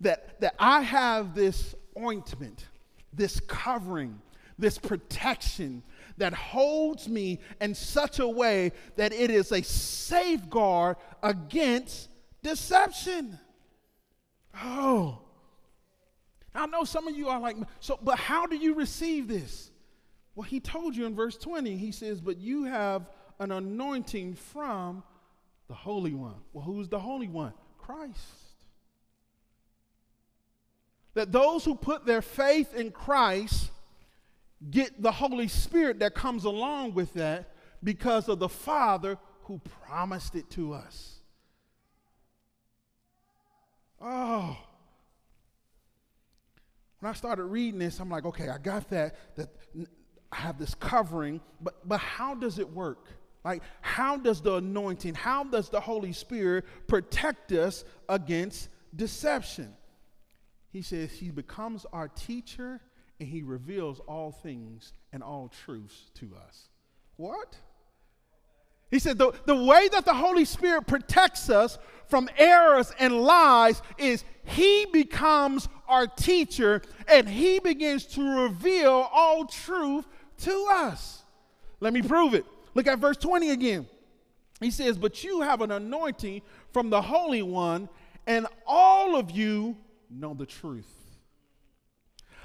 That, 0.00 0.40
that 0.40 0.54
I 0.58 0.82
have 0.82 1.34
this 1.34 1.74
ointment, 1.98 2.66
this 3.12 3.38
covering, 3.40 4.20
this 4.58 4.78
protection, 4.78 5.82
that 6.22 6.32
holds 6.32 7.08
me 7.08 7.40
in 7.60 7.74
such 7.74 8.20
a 8.20 8.28
way 8.28 8.70
that 8.94 9.12
it 9.12 9.28
is 9.28 9.50
a 9.50 9.60
safeguard 9.60 10.96
against 11.20 12.08
deception. 12.44 13.40
Oh. 14.54 15.18
I 16.54 16.66
know 16.66 16.84
some 16.84 17.08
of 17.08 17.16
you 17.16 17.28
are 17.28 17.40
like, 17.40 17.56
so, 17.80 17.98
but 18.00 18.20
how 18.20 18.46
do 18.46 18.54
you 18.54 18.74
receive 18.74 19.26
this? 19.26 19.72
Well, 20.36 20.44
he 20.44 20.60
told 20.60 20.94
you 20.94 21.06
in 21.06 21.16
verse 21.16 21.36
20, 21.36 21.76
he 21.76 21.90
says, 21.90 22.20
but 22.20 22.38
you 22.38 22.64
have 22.64 23.10
an 23.40 23.50
anointing 23.50 24.36
from 24.36 25.02
the 25.66 25.74
Holy 25.74 26.14
One. 26.14 26.36
Well, 26.52 26.64
who's 26.64 26.88
the 26.88 27.00
Holy 27.00 27.26
One? 27.26 27.52
Christ. 27.78 28.20
That 31.14 31.32
those 31.32 31.64
who 31.64 31.74
put 31.74 32.06
their 32.06 32.22
faith 32.22 32.74
in 32.74 32.92
Christ 32.92 33.72
get 34.70 35.02
the 35.02 35.12
Holy 35.12 35.48
Spirit 35.48 35.98
that 36.00 36.14
comes 36.14 36.44
along 36.44 36.94
with 36.94 37.14
that 37.14 37.54
because 37.82 38.28
of 38.28 38.38
the 38.38 38.48
Father 38.48 39.18
who 39.44 39.60
promised 39.86 40.34
it 40.34 40.48
to 40.50 40.72
us. 40.72 41.16
Oh. 44.00 44.56
When 47.00 47.10
I 47.10 47.14
started 47.14 47.44
reading 47.44 47.80
this, 47.80 47.98
I'm 47.98 48.10
like, 48.10 48.24
okay, 48.24 48.48
I 48.48 48.58
got 48.58 48.88
that, 48.90 49.16
that 49.36 49.48
I 50.30 50.36
have 50.36 50.58
this 50.58 50.74
covering, 50.74 51.40
but, 51.60 51.86
but 51.88 51.98
how 51.98 52.34
does 52.34 52.58
it 52.58 52.70
work? 52.70 53.08
Like, 53.44 53.62
how 53.80 54.16
does 54.16 54.40
the 54.40 54.56
anointing, 54.56 55.14
how 55.14 55.42
does 55.42 55.68
the 55.68 55.80
Holy 55.80 56.12
Spirit 56.12 56.64
protect 56.86 57.50
us 57.50 57.84
against 58.08 58.68
deception? 58.94 59.74
He 60.70 60.82
says 60.82 61.10
he 61.10 61.30
becomes 61.30 61.84
our 61.92 62.08
teacher 62.08 62.80
and 63.22 63.30
he 63.30 63.42
reveals 63.44 64.00
all 64.00 64.32
things 64.32 64.94
and 65.12 65.22
all 65.22 65.48
truths 65.64 66.10
to 66.12 66.32
us. 66.44 66.68
What? 67.14 67.56
He 68.90 68.98
said 68.98 69.16
the, 69.16 69.30
the 69.46 69.54
way 69.54 69.86
that 69.92 70.04
the 70.04 70.12
Holy 70.12 70.44
Spirit 70.44 70.88
protects 70.88 71.48
us 71.48 71.78
from 72.08 72.28
errors 72.36 72.92
and 72.98 73.22
lies 73.22 73.80
is 73.96 74.24
he 74.44 74.86
becomes 74.92 75.68
our 75.86 76.08
teacher 76.08 76.82
and 77.06 77.28
he 77.28 77.60
begins 77.60 78.06
to 78.06 78.42
reveal 78.42 79.08
all 79.12 79.44
truth 79.44 80.04
to 80.38 80.66
us. 80.72 81.22
Let 81.78 81.92
me 81.92 82.02
prove 82.02 82.34
it. 82.34 82.44
Look 82.74 82.88
at 82.88 82.98
verse 82.98 83.18
20 83.18 83.50
again. 83.50 83.86
He 84.58 84.72
says, 84.72 84.98
But 84.98 85.22
you 85.22 85.42
have 85.42 85.60
an 85.60 85.70
anointing 85.70 86.42
from 86.72 86.90
the 86.90 87.02
Holy 87.02 87.42
One, 87.42 87.88
and 88.26 88.48
all 88.66 89.14
of 89.14 89.30
you 89.30 89.76
know 90.10 90.34
the 90.34 90.46
truth. 90.46 91.01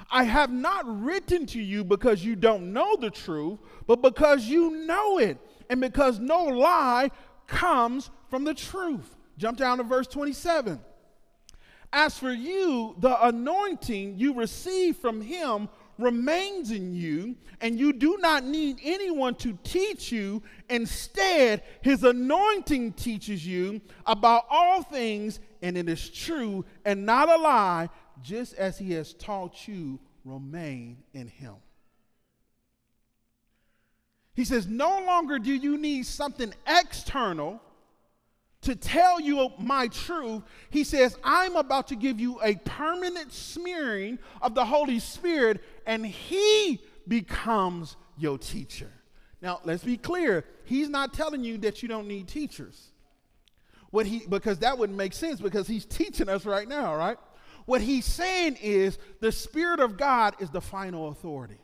I 0.09 0.23
have 0.23 0.51
not 0.51 0.85
written 1.03 1.45
to 1.47 1.61
you 1.61 1.83
because 1.83 2.23
you 2.23 2.35
don't 2.35 2.71
know 2.73 2.95
the 2.95 3.09
truth, 3.09 3.59
but 3.85 4.01
because 4.01 4.45
you 4.45 4.85
know 4.85 5.17
it, 5.19 5.37
and 5.69 5.81
because 5.81 6.19
no 6.19 6.45
lie 6.45 7.11
comes 7.45 8.09
from 8.29 8.43
the 8.43 8.53
truth. 8.53 9.15
Jump 9.37 9.57
down 9.57 9.77
to 9.77 9.83
verse 9.83 10.07
27. 10.07 10.79
As 11.91 12.17
for 12.17 12.31
you, 12.31 12.95
the 12.99 13.25
anointing 13.25 14.17
you 14.17 14.33
receive 14.33 14.97
from 14.97 15.21
him 15.21 15.69
remains 15.97 16.71
in 16.71 16.93
you, 16.93 17.35
and 17.61 17.79
you 17.79 17.91
do 17.91 18.17
not 18.19 18.43
need 18.43 18.77
anyone 18.83 19.35
to 19.35 19.57
teach 19.63 20.11
you. 20.11 20.43
Instead, 20.69 21.63
his 21.81 22.03
anointing 22.03 22.93
teaches 22.93 23.45
you 23.45 23.81
about 24.05 24.45
all 24.49 24.83
things, 24.83 25.39
and 25.61 25.77
it 25.77 25.89
is 25.89 26.09
true 26.09 26.65
and 26.85 27.05
not 27.05 27.29
a 27.29 27.37
lie 27.37 27.89
just 28.23 28.53
as 28.55 28.77
he 28.77 28.93
has 28.93 29.13
taught 29.13 29.67
you, 29.67 29.99
remain 30.25 30.97
in 31.13 31.27
him. 31.27 31.55
He 34.33 34.45
says, 34.45 34.67
No 34.67 34.99
longer 35.05 35.39
do 35.39 35.53
you 35.53 35.77
need 35.77 36.05
something 36.05 36.53
external 36.67 37.61
to 38.61 38.75
tell 38.75 39.19
you 39.19 39.51
my 39.59 39.87
truth. 39.87 40.43
He 40.69 40.83
says, 40.83 41.17
I'm 41.23 41.55
about 41.55 41.87
to 41.87 41.95
give 41.95 42.19
you 42.19 42.39
a 42.43 42.55
permanent 42.55 43.31
smearing 43.31 44.19
of 44.41 44.55
the 44.55 44.65
Holy 44.65 44.99
Spirit, 44.99 45.63
and 45.85 46.05
he 46.05 46.81
becomes 47.07 47.95
your 48.17 48.37
teacher. 48.37 48.91
Now, 49.41 49.61
let's 49.63 49.83
be 49.83 49.97
clear. 49.97 50.43
He's 50.65 50.89
not 50.89 51.13
telling 51.13 51.43
you 51.43 51.57
that 51.59 51.81
you 51.81 51.87
don't 51.87 52.07
need 52.07 52.27
teachers. 52.27 52.91
What 53.89 54.05
he 54.05 54.23
because 54.27 54.59
that 54.59 54.77
wouldn't 54.77 54.97
make 54.97 55.13
sense 55.13 55.39
because 55.39 55.67
he's 55.67 55.85
teaching 55.85 56.27
us 56.27 56.45
right 56.45 56.67
now, 56.67 56.93
right? 56.95 57.17
What 57.67 57.81
he's 57.81 58.05
saying 58.05 58.57
is 58.61 58.97
the 59.19 59.31
Spirit 59.31 59.81
of 59.81 59.97
God 59.97 60.35
is 60.39 60.49
the 60.49 60.61
final 60.61 61.09
authority. 61.09 61.59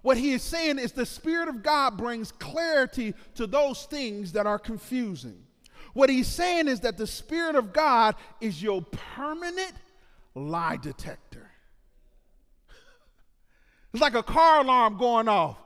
What 0.00 0.16
he 0.16 0.32
is 0.32 0.42
saying 0.42 0.78
is 0.78 0.92
the 0.92 1.04
Spirit 1.04 1.48
of 1.48 1.62
God 1.62 1.98
brings 1.98 2.32
clarity 2.32 3.12
to 3.34 3.46
those 3.46 3.84
things 3.84 4.32
that 4.32 4.46
are 4.46 4.58
confusing. 4.58 5.36
What 5.92 6.08
he's 6.08 6.28
saying 6.28 6.66
is 6.66 6.80
that 6.80 6.96
the 6.96 7.06
Spirit 7.06 7.56
of 7.56 7.74
God 7.74 8.14
is 8.40 8.62
your 8.62 8.80
permanent 8.80 9.74
lie 10.34 10.78
detector. 10.78 11.50
it's 13.92 14.00
like 14.00 14.14
a 14.14 14.22
car 14.22 14.62
alarm 14.62 14.96
going 14.96 15.28
off. 15.28 15.58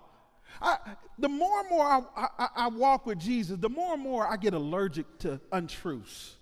I, 0.60 0.76
the 1.20 1.28
more 1.28 1.60
and 1.60 1.70
more 1.70 1.84
I, 1.84 2.02
I, 2.16 2.48
I 2.56 2.68
walk 2.68 3.06
with 3.06 3.20
Jesus, 3.20 3.58
the 3.60 3.68
more 3.68 3.94
and 3.94 4.02
more 4.02 4.26
I 4.26 4.36
get 4.36 4.54
allergic 4.54 5.18
to 5.20 5.40
untruths. 5.52 6.34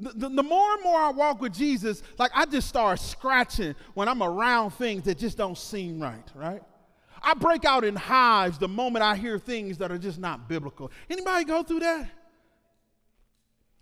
The, 0.00 0.30
the, 0.30 0.42
more 0.42 0.72
and 0.74 0.82
more 0.82 0.98
I 0.98 1.10
walk 1.10 1.40
with 1.42 1.52
Jesus, 1.52 2.02
like 2.18 2.30
I 2.34 2.46
just 2.46 2.68
start 2.68 2.98
scratching 2.98 3.74
when 3.94 4.08
I'm 4.08 4.22
around 4.22 4.70
things 4.70 5.04
that 5.04 5.18
just 5.18 5.36
don't 5.36 5.58
seem 5.58 6.00
right, 6.00 6.26
right? 6.34 6.62
I 7.22 7.34
break 7.34 7.64
out 7.66 7.84
in 7.84 7.96
hives 7.96 8.58
the 8.58 8.68
moment 8.68 9.04
I 9.04 9.14
hear 9.14 9.38
things 9.38 9.78
that 9.78 9.92
are 9.92 9.98
just 9.98 10.18
not 10.18 10.48
biblical. 10.48 10.90
Anybody 11.10 11.44
go 11.44 11.62
through 11.62 11.80
that? 11.80 12.10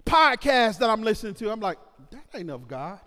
Podcast 0.04 0.78
that 0.78 0.90
I'm 0.90 1.02
listening 1.02 1.34
to, 1.34 1.50
I'm 1.50 1.60
like, 1.60 1.78
that 2.10 2.24
ain't 2.34 2.50
of 2.50 2.66
God. 2.66 2.98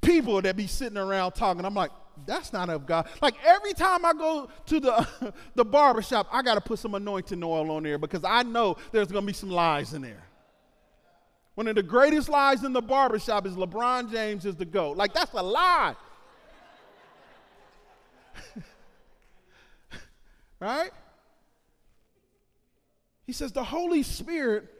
People 0.00 0.40
that 0.42 0.56
be 0.56 0.66
sitting 0.66 0.98
around 0.98 1.32
talking, 1.32 1.64
I'm 1.64 1.74
like, 1.74 1.90
that's 2.26 2.52
not 2.52 2.70
of 2.70 2.86
God. 2.86 3.08
Like 3.20 3.34
every 3.44 3.72
time 3.72 4.04
I 4.04 4.12
go 4.12 4.50
to 4.66 4.80
the, 4.80 5.34
the 5.54 5.64
barbershop, 5.64 6.28
I 6.30 6.42
got 6.42 6.54
to 6.54 6.60
put 6.60 6.78
some 6.78 6.94
anointing 6.94 7.42
oil 7.42 7.70
on 7.70 7.82
there 7.82 7.98
because 7.98 8.22
I 8.24 8.42
know 8.42 8.76
there's 8.92 9.08
going 9.08 9.22
to 9.22 9.26
be 9.26 9.32
some 9.32 9.50
lies 9.50 9.94
in 9.94 10.02
there. 10.02 10.29
One 11.60 11.68
of 11.68 11.74
the 11.74 11.82
greatest 11.82 12.30
lies 12.30 12.64
in 12.64 12.72
the 12.72 12.80
barbershop 12.80 13.44
is 13.44 13.52
LeBron 13.52 14.10
James 14.10 14.46
is 14.46 14.56
the 14.56 14.64
GOAT. 14.64 14.96
Like, 14.96 15.12
that's 15.12 15.34
a 15.34 15.42
lie. 15.42 15.94
right? 20.58 20.90
He 23.26 23.34
says, 23.34 23.52
The 23.52 23.62
Holy 23.62 24.02
Spirit 24.02 24.70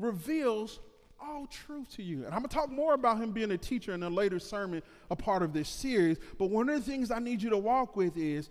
reveals 0.00 0.80
all 1.22 1.46
truth 1.46 1.88
to 1.94 2.02
you. 2.02 2.24
And 2.24 2.34
I'm 2.34 2.40
going 2.40 2.48
to 2.48 2.56
talk 2.56 2.68
more 2.68 2.94
about 2.94 3.18
him 3.18 3.30
being 3.30 3.52
a 3.52 3.56
teacher 3.56 3.94
in 3.94 4.02
a 4.02 4.10
later 4.10 4.40
sermon, 4.40 4.82
a 5.08 5.14
part 5.14 5.44
of 5.44 5.52
this 5.52 5.68
series. 5.68 6.18
But 6.36 6.50
one 6.50 6.68
of 6.68 6.84
the 6.84 6.90
things 6.90 7.12
I 7.12 7.20
need 7.20 7.40
you 7.40 7.50
to 7.50 7.58
walk 7.58 7.94
with 7.94 8.16
is 8.16 8.50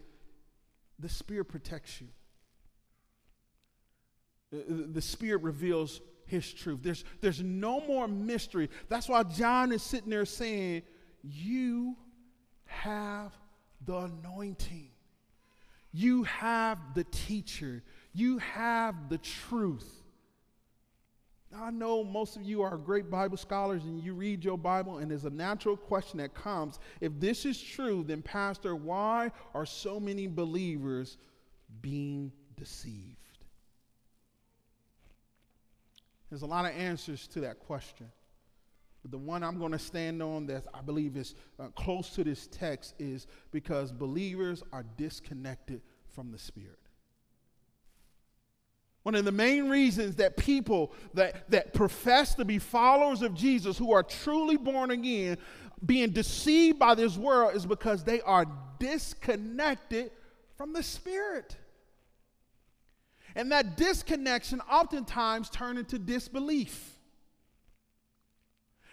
the 0.98 1.10
Spirit 1.10 1.50
protects 1.50 2.00
you. 2.00 2.08
The, 4.54 4.88
the 4.88 5.02
Spirit 5.02 5.42
reveals 5.42 6.00
his 6.30 6.52
truth. 6.54 6.80
There's, 6.82 7.04
there's 7.22 7.42
no 7.42 7.82
more 7.82 8.08
mystery. 8.08 8.70
That's 8.88 9.10
why 9.10 9.24
John 9.24 9.72
is 9.72 9.84
sitting 9.84 10.10
there 10.10 10.26
saying, 10.26 10.84
You 11.24 11.98
have 12.66 13.34
the 13.86 13.98
anointing. 13.98 14.90
You 15.92 16.24
have 16.24 16.78
the 16.94 17.04
teacher. 17.06 17.84
You 18.14 18.38
have 18.38 19.10
the 19.10 19.18
truth. 19.18 19.92
Now, 21.52 21.64
I 21.64 21.72
know 21.72 22.04
most 22.04 22.36
of 22.36 22.44
you 22.44 22.62
are 22.62 22.78
great 22.78 23.10
Bible 23.10 23.38
scholars 23.38 23.84
and 23.86 24.00
you 24.04 24.14
read 24.14 24.46
your 24.46 24.58
Bible, 24.58 25.00
and 25.00 25.10
there's 25.10 25.26
a 25.26 25.32
natural 25.32 25.76
question 25.76 26.20
that 26.20 26.36
comes. 26.36 26.80
If 27.02 27.20
this 27.20 27.44
is 27.44 27.60
true, 27.60 28.04
then, 28.08 28.22
Pastor, 28.22 28.76
why 28.76 29.32
are 29.56 29.66
so 29.66 30.00
many 30.00 30.28
believers 30.28 31.18
being 31.82 32.32
deceived? 32.56 33.18
There's 36.30 36.42
a 36.44 36.48
lot 36.48 36.66
of 36.66 36.72
answers 36.72 37.28
to 37.30 37.42
that 37.42 37.60
question. 37.60 38.08
But 39.02 39.12
the 39.12 39.18
one 39.18 39.44
I'm 39.44 39.58
going 39.58 39.72
to 39.72 39.80
stand 39.80 40.22
on 40.22 40.46
that 40.48 40.66
I 40.74 40.82
believe 40.82 41.16
is 41.16 41.36
uh, 41.60 41.68
close 41.70 42.10
to 42.12 42.24
this 42.24 42.48
text 42.48 42.96
is 43.00 43.28
because 43.52 43.92
believers 43.92 44.64
are 44.74 44.84
disconnected 44.98 45.82
from 46.14 46.32
the 46.32 46.38
Spirit. 46.38 46.80
One 49.04 49.16
of 49.16 49.24
the 49.24 49.32
main 49.32 49.70
reasons 49.70 50.18
that 50.18 50.36
people 50.36 50.92
that, 51.14 51.50
that 51.50 51.74
profess 51.74 52.36
to 52.36 52.46
be 52.46 52.60
followers 52.60 53.22
of 53.22 53.34
Jesus, 53.34 53.78
who 53.78 53.94
are 53.94 54.04
truly 54.04 54.58
born 54.58 54.92
again, 54.92 55.38
being 55.86 56.12
deceived 56.12 56.78
by 56.78 56.96
this 56.96 57.18
world 57.18 57.56
is 57.56 57.66
because 57.66 58.04
they 58.04 58.20
are 58.22 58.46
disconnected 58.80 60.12
from 60.58 60.74
the 60.74 60.84
Spirit. 60.84 61.56
And 63.36 63.52
that 63.52 63.78
disconnection 63.78 64.62
oftentimes 64.62 65.50
turns 65.50 65.80
into 65.80 66.00
disbelief. 66.00 67.00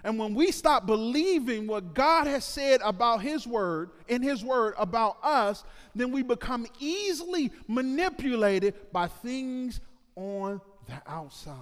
And 0.05 0.19
when 0.19 0.35
we 0.35 0.53
stop 0.53 0.87
believing 0.87 1.67
what 1.67 1.95
God 1.95 2.27
has 2.27 2.45
said 2.45 2.81
about 2.85 3.23
His 3.23 3.47
Word, 3.47 3.91
in 4.07 4.23
His 4.23 4.45
Word 4.45 4.75
about 4.79 5.17
us, 5.23 5.65
then 5.95 6.13
we 6.13 6.23
become 6.23 6.67
easily 6.79 7.51
manipulated 7.67 8.75
by 8.93 9.09
things 9.09 9.81
on 10.15 10.61
the 10.87 11.03
outside. 11.07 11.57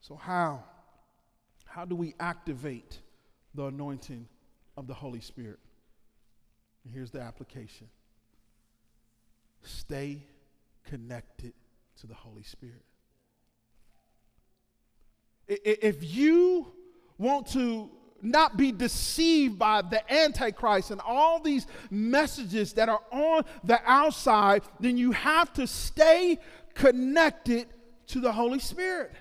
So, 0.00 0.16
how? 0.16 0.64
How 1.66 1.84
do 1.84 1.94
we 1.94 2.14
activate 2.18 2.98
the 3.54 3.64
anointing 3.64 4.26
of 4.76 4.86
the 4.86 4.94
Holy 4.94 5.20
Spirit? 5.20 5.58
And 6.84 6.94
here's 6.94 7.10
the 7.10 7.20
application 7.20 7.88
stay 9.62 10.22
connected 10.88 11.52
to 12.00 12.06
the 12.06 12.14
Holy 12.14 12.42
Spirit. 12.42 12.84
If 15.46 16.04
you 16.14 16.72
want 17.16 17.48
to 17.52 17.90
not 18.20 18.56
be 18.56 18.72
deceived 18.72 19.58
by 19.58 19.82
the 19.82 20.12
Antichrist 20.12 20.90
and 20.90 21.00
all 21.00 21.40
these 21.40 21.66
messages 21.90 22.72
that 22.74 22.88
are 22.88 23.02
on 23.10 23.44
the 23.64 23.80
outside, 23.86 24.62
then 24.80 24.96
you 24.96 25.12
have 25.12 25.52
to 25.54 25.66
stay 25.66 26.38
connected 26.74 27.68
to 28.08 28.20
the 28.20 28.32
Holy 28.32 28.58
Spirit. 28.58 29.12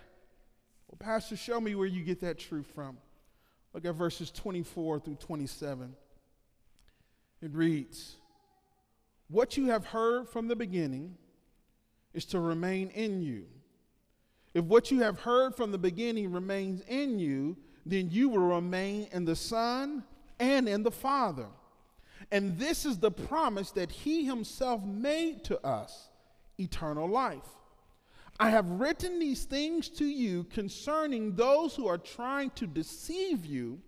Well, 0.87 0.97
Pastor, 0.99 1.35
show 1.35 1.61
me 1.61 1.75
where 1.75 1.87
you 1.87 2.03
get 2.03 2.21
that 2.21 2.39
truth 2.39 2.67
from. 2.73 2.97
Look 3.73 3.85
at 3.85 3.93
verses 3.93 4.31
24 4.31 5.01
through 5.01 5.15
27. 5.15 5.95
It 7.41 7.53
reads, 7.53 8.15
What 9.29 9.57
you 9.57 9.67
have 9.67 9.85
heard 9.85 10.27
from 10.27 10.47
the 10.47 10.55
beginning 10.55 11.15
is 12.17 12.25
to 12.25 12.39
remain 12.39 12.89
in 12.89 13.21
you. 13.21 13.45
If 14.55 14.65
what 14.65 14.89
you 14.89 15.01
have 15.01 15.19
heard 15.19 15.55
from 15.55 15.71
the 15.71 15.77
beginning 15.77 16.31
remains 16.31 16.81
in 16.87 17.19
you, 17.19 17.55
then 17.85 18.09
you 18.09 18.27
will 18.27 18.39
remain 18.39 19.07
in 19.11 19.23
the 19.23 19.35
Son 19.35 20.03
and 20.39 20.67
in 20.67 20.81
the 20.81 20.91
Father. 20.91 21.45
And 22.31 22.57
this 22.57 22.87
is 22.87 22.97
the 22.97 23.11
promise 23.11 23.69
that 23.71 23.91
He 23.91 24.25
Himself 24.25 24.83
made 24.83 25.43
to 25.45 25.63
us 25.63 26.09
eternal 26.57 27.07
life. 27.07 27.47
I 28.39 28.49
have 28.49 28.67
written 28.67 29.19
these 29.19 29.45
things 29.45 29.87
to 29.89 30.05
you 30.05 30.45
concerning 30.45 31.35
those 31.35 31.75
who 31.75 31.87
are 31.87 31.99
trying 31.99 32.49
to 32.51 32.65
deceive 32.65 33.45
you. 33.45 33.79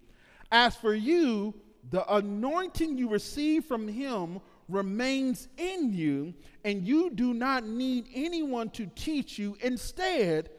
As 0.52 0.76
for 0.76 0.94
you, 0.94 1.56
the 1.90 2.06
anointing 2.14 2.96
you 2.96 3.10
receive 3.10 3.66
from 3.66 3.88
Him 3.88 4.40
remains 4.70 5.48
in 5.58 5.94
you, 5.94 6.34
and 6.64 6.88
you 6.88 7.10
do 7.10 7.34
not 7.34 7.66
need 7.66 8.08
anyone 8.14 8.70
to 8.72 8.86
teach 8.96 9.38
you. 9.40 9.58
Instead, 9.62 10.50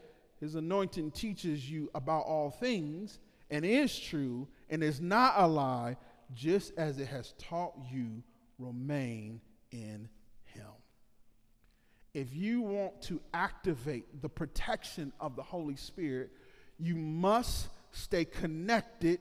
His 0.41 0.55
anointing 0.55 1.13
teaches 1.13 1.71
you 1.71 1.91
about 1.95 2.23
all 2.23 2.51
things 2.51 3.21
and 3.51 3.65
is 3.65 3.99
true 3.99 4.49
and 4.69 4.83
is 4.83 5.01
not 5.01 5.35
a 5.37 5.47
lie, 5.47 5.97
just 6.35 6.73
as 6.77 6.99
it 6.99 7.09
has 7.09 7.35
taught 7.39 7.75
you, 7.91 8.23
remain 8.59 9.41
in 9.73 10.09
him. 10.45 10.71
If 12.15 12.35
you 12.35 12.63
want 12.63 13.03
to 13.03 13.21
activate 13.35 14.23
the 14.23 14.29
protection 14.29 15.13
of 15.21 15.37
the 15.37 15.43
Holy 15.43 15.77
Spirit, 15.77 16.31
you 16.79 16.97
must 16.97 17.69
stay 17.93 18.25
connected 18.25 19.21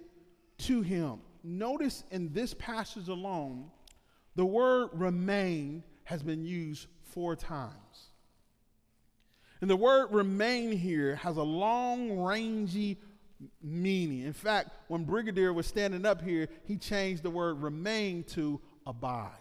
to 0.60 0.82
him. 0.82 1.20
Notice 1.44 2.04
in 2.12 2.32
this 2.34 2.54
passage 2.54 3.08
alone, 3.08 3.72
the 4.40 4.46
word 4.46 4.92
remain 4.94 5.84
has 6.06 6.24
been 6.24 6.46
used 6.46 6.88
four 7.02 7.36
times. 7.36 8.08
And 9.60 9.70
the 9.70 9.76
word 9.76 10.14
remain 10.14 10.72
here 10.72 11.18
has 11.18 11.36
a 11.36 11.44
long 11.44 12.22
rangy 12.22 12.98
meaning. 13.62 14.22
In 14.22 14.32
fact, 14.32 14.70
when 14.88 15.04
Brigadier 15.04 15.52
was 15.52 15.68
standing 15.68 16.06
up 16.06 16.22
here, 16.22 16.48
he 16.64 16.78
changed 16.78 17.22
the 17.22 17.30
word 17.30 17.62
remain 17.62 18.24
to 18.36 18.62
abide 18.88 19.34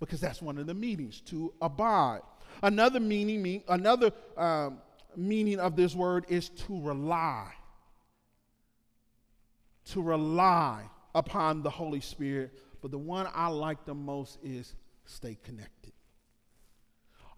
because 0.00 0.20
that's 0.20 0.42
one 0.42 0.58
of 0.58 0.66
the 0.66 0.74
meanings 0.74 1.20
to 1.26 1.54
abide. 1.62 2.22
Another 2.60 2.98
meaning, 2.98 3.40
mean, 3.40 3.62
another 3.68 4.10
um, 4.36 4.78
meaning 5.14 5.60
of 5.60 5.76
this 5.76 5.94
word 5.94 6.26
is 6.28 6.48
to 6.48 6.80
rely. 6.80 7.52
To 9.92 10.02
rely 10.02 10.90
upon 11.14 11.62
the 11.62 11.70
Holy 11.70 12.00
Spirit. 12.00 12.52
But 12.80 12.90
the 12.90 12.98
one 12.98 13.28
I 13.34 13.48
like 13.48 13.84
the 13.84 13.94
most 13.94 14.38
is 14.42 14.74
stay 15.04 15.36
connected. 15.42 15.92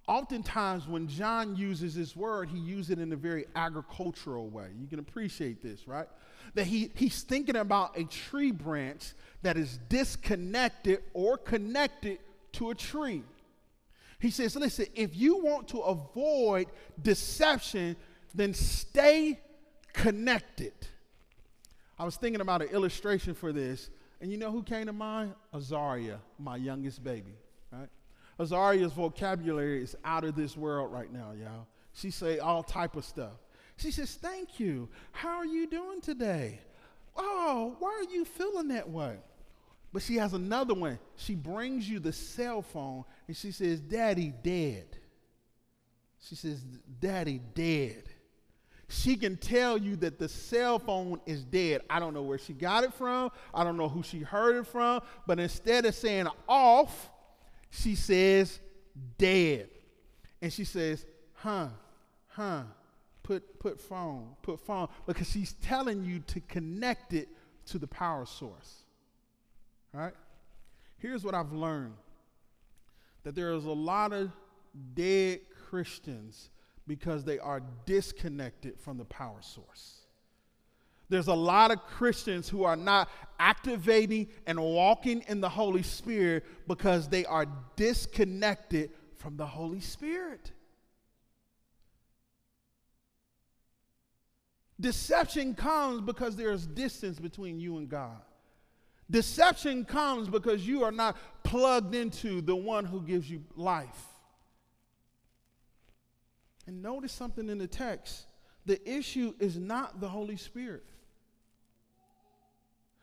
Oftentimes, 0.06 0.88
when 0.88 1.06
John 1.06 1.54
uses 1.54 1.94
this 1.94 2.16
word, 2.16 2.48
he 2.48 2.58
uses 2.58 2.90
it 2.90 2.98
in 2.98 3.12
a 3.12 3.16
very 3.16 3.46
agricultural 3.54 4.48
way. 4.48 4.68
You 4.80 4.88
can 4.88 4.98
appreciate 4.98 5.62
this, 5.62 5.86
right? 5.86 6.08
That 6.54 6.66
he, 6.66 6.90
he's 6.96 7.22
thinking 7.22 7.54
about 7.54 7.96
a 7.96 8.04
tree 8.04 8.50
branch 8.50 9.12
that 9.42 9.56
is 9.56 9.78
disconnected 9.88 11.02
or 11.14 11.38
connected 11.38 12.18
to 12.52 12.70
a 12.70 12.74
tree. 12.74 13.22
He 14.18 14.30
says, 14.30 14.56
listen, 14.56 14.86
if 14.94 15.16
you 15.16 15.38
want 15.44 15.68
to 15.68 15.78
avoid 15.78 16.66
deception, 17.00 17.96
then 18.34 18.52
stay 18.52 19.38
connected. 19.92 20.72
I 21.98 22.04
was 22.04 22.16
thinking 22.16 22.40
about 22.40 22.62
an 22.62 22.68
illustration 22.68 23.34
for 23.34 23.52
this, 23.52 23.90
and 24.20 24.30
you 24.30 24.38
know 24.38 24.50
who 24.50 24.62
came 24.62 24.86
to 24.86 24.92
mind? 24.92 25.34
Azaria, 25.54 26.18
my 26.38 26.56
youngest 26.56 27.02
baby, 27.02 27.34
right? 27.72 27.88
Azaria's 28.38 28.92
vocabulary 28.92 29.82
is 29.82 29.96
out 30.04 30.24
of 30.24 30.34
this 30.34 30.56
world 30.56 30.92
right 30.92 31.12
now, 31.12 31.32
y'all. 31.32 31.66
She 31.92 32.10
say 32.10 32.38
all 32.38 32.62
type 32.62 32.96
of 32.96 33.04
stuff. 33.04 33.32
She 33.76 33.90
says, 33.90 34.14
"Thank 34.14 34.60
you. 34.60 34.88
How 35.12 35.38
are 35.38 35.46
you 35.46 35.66
doing 35.66 36.00
today? 36.00 36.60
Oh, 37.16 37.76
why 37.78 37.92
are 37.92 38.12
you 38.12 38.24
feeling 38.24 38.68
that 38.68 38.88
way?" 38.88 39.18
But 39.92 40.02
she 40.02 40.16
has 40.16 40.34
another 40.34 40.74
one. 40.74 40.98
She 41.16 41.34
brings 41.34 41.88
you 41.88 41.98
the 41.98 42.12
cell 42.12 42.62
phone 42.62 43.04
and 43.26 43.36
she 43.36 43.50
says, 43.50 43.80
"Daddy 43.80 44.32
dead." 44.42 44.98
She 46.20 46.34
says, 46.34 46.62
"Daddy 47.00 47.40
dead." 47.54 48.09
She 48.90 49.14
can 49.14 49.36
tell 49.36 49.78
you 49.78 49.94
that 49.96 50.18
the 50.18 50.28
cell 50.28 50.80
phone 50.80 51.20
is 51.24 51.44
dead. 51.44 51.82
I 51.88 52.00
don't 52.00 52.12
know 52.12 52.22
where 52.22 52.38
she 52.38 52.52
got 52.52 52.82
it 52.82 52.92
from. 52.92 53.30
I 53.54 53.62
don't 53.62 53.76
know 53.76 53.88
who 53.88 54.02
she 54.02 54.18
heard 54.18 54.56
it 54.56 54.66
from. 54.66 55.00
But 55.28 55.38
instead 55.38 55.86
of 55.86 55.94
saying 55.94 56.26
off, 56.48 57.08
she 57.70 57.94
says, 57.94 58.58
dead. 59.16 59.68
And 60.42 60.52
she 60.52 60.64
says, 60.64 61.06
huh, 61.34 61.68
huh, 62.26 62.62
put, 63.22 63.60
put 63.60 63.80
phone, 63.80 64.26
put 64.42 64.58
phone, 64.58 64.88
because 65.06 65.30
she's 65.30 65.52
telling 65.62 66.04
you 66.04 66.18
to 66.26 66.40
connect 66.40 67.12
it 67.12 67.28
to 67.66 67.78
the 67.78 67.86
power 67.86 68.26
source. 68.26 68.82
All 69.94 70.00
right? 70.00 70.14
Here's 70.98 71.22
what 71.22 71.34
I've 71.34 71.52
learned 71.52 71.94
that 73.22 73.36
there 73.36 73.52
is 73.52 73.66
a 73.66 73.70
lot 73.70 74.12
of 74.12 74.32
dead 74.94 75.40
Christians 75.68 76.50
because 76.90 77.22
they 77.22 77.38
are 77.38 77.62
disconnected 77.86 78.76
from 78.80 78.98
the 78.98 79.04
power 79.04 79.40
source. 79.42 79.98
There's 81.08 81.28
a 81.28 81.34
lot 81.34 81.70
of 81.70 81.84
Christians 81.84 82.48
who 82.48 82.64
are 82.64 82.74
not 82.74 83.08
activating 83.38 84.26
and 84.44 84.58
walking 84.60 85.22
in 85.28 85.40
the 85.40 85.48
Holy 85.48 85.84
Spirit 85.84 86.44
because 86.66 87.08
they 87.08 87.24
are 87.24 87.46
disconnected 87.76 88.90
from 89.14 89.36
the 89.36 89.46
Holy 89.46 89.78
Spirit. 89.78 90.50
Deception 94.80 95.54
comes 95.54 96.00
because 96.00 96.34
there's 96.34 96.66
distance 96.66 97.20
between 97.20 97.60
you 97.60 97.78
and 97.78 97.88
God. 97.88 98.20
Deception 99.08 99.84
comes 99.84 100.28
because 100.28 100.66
you 100.66 100.82
are 100.82 100.90
not 100.90 101.16
plugged 101.44 101.94
into 101.94 102.40
the 102.40 102.56
one 102.56 102.84
who 102.84 103.00
gives 103.00 103.30
you 103.30 103.44
life. 103.54 104.09
And 106.70 106.82
notice 106.82 107.10
something 107.10 107.48
in 107.48 107.58
the 107.58 107.66
text 107.66 108.26
the 108.64 108.80
issue 108.88 109.34
is 109.40 109.58
not 109.58 110.00
the 110.00 110.08
Holy 110.08 110.36
Spirit. 110.36 110.84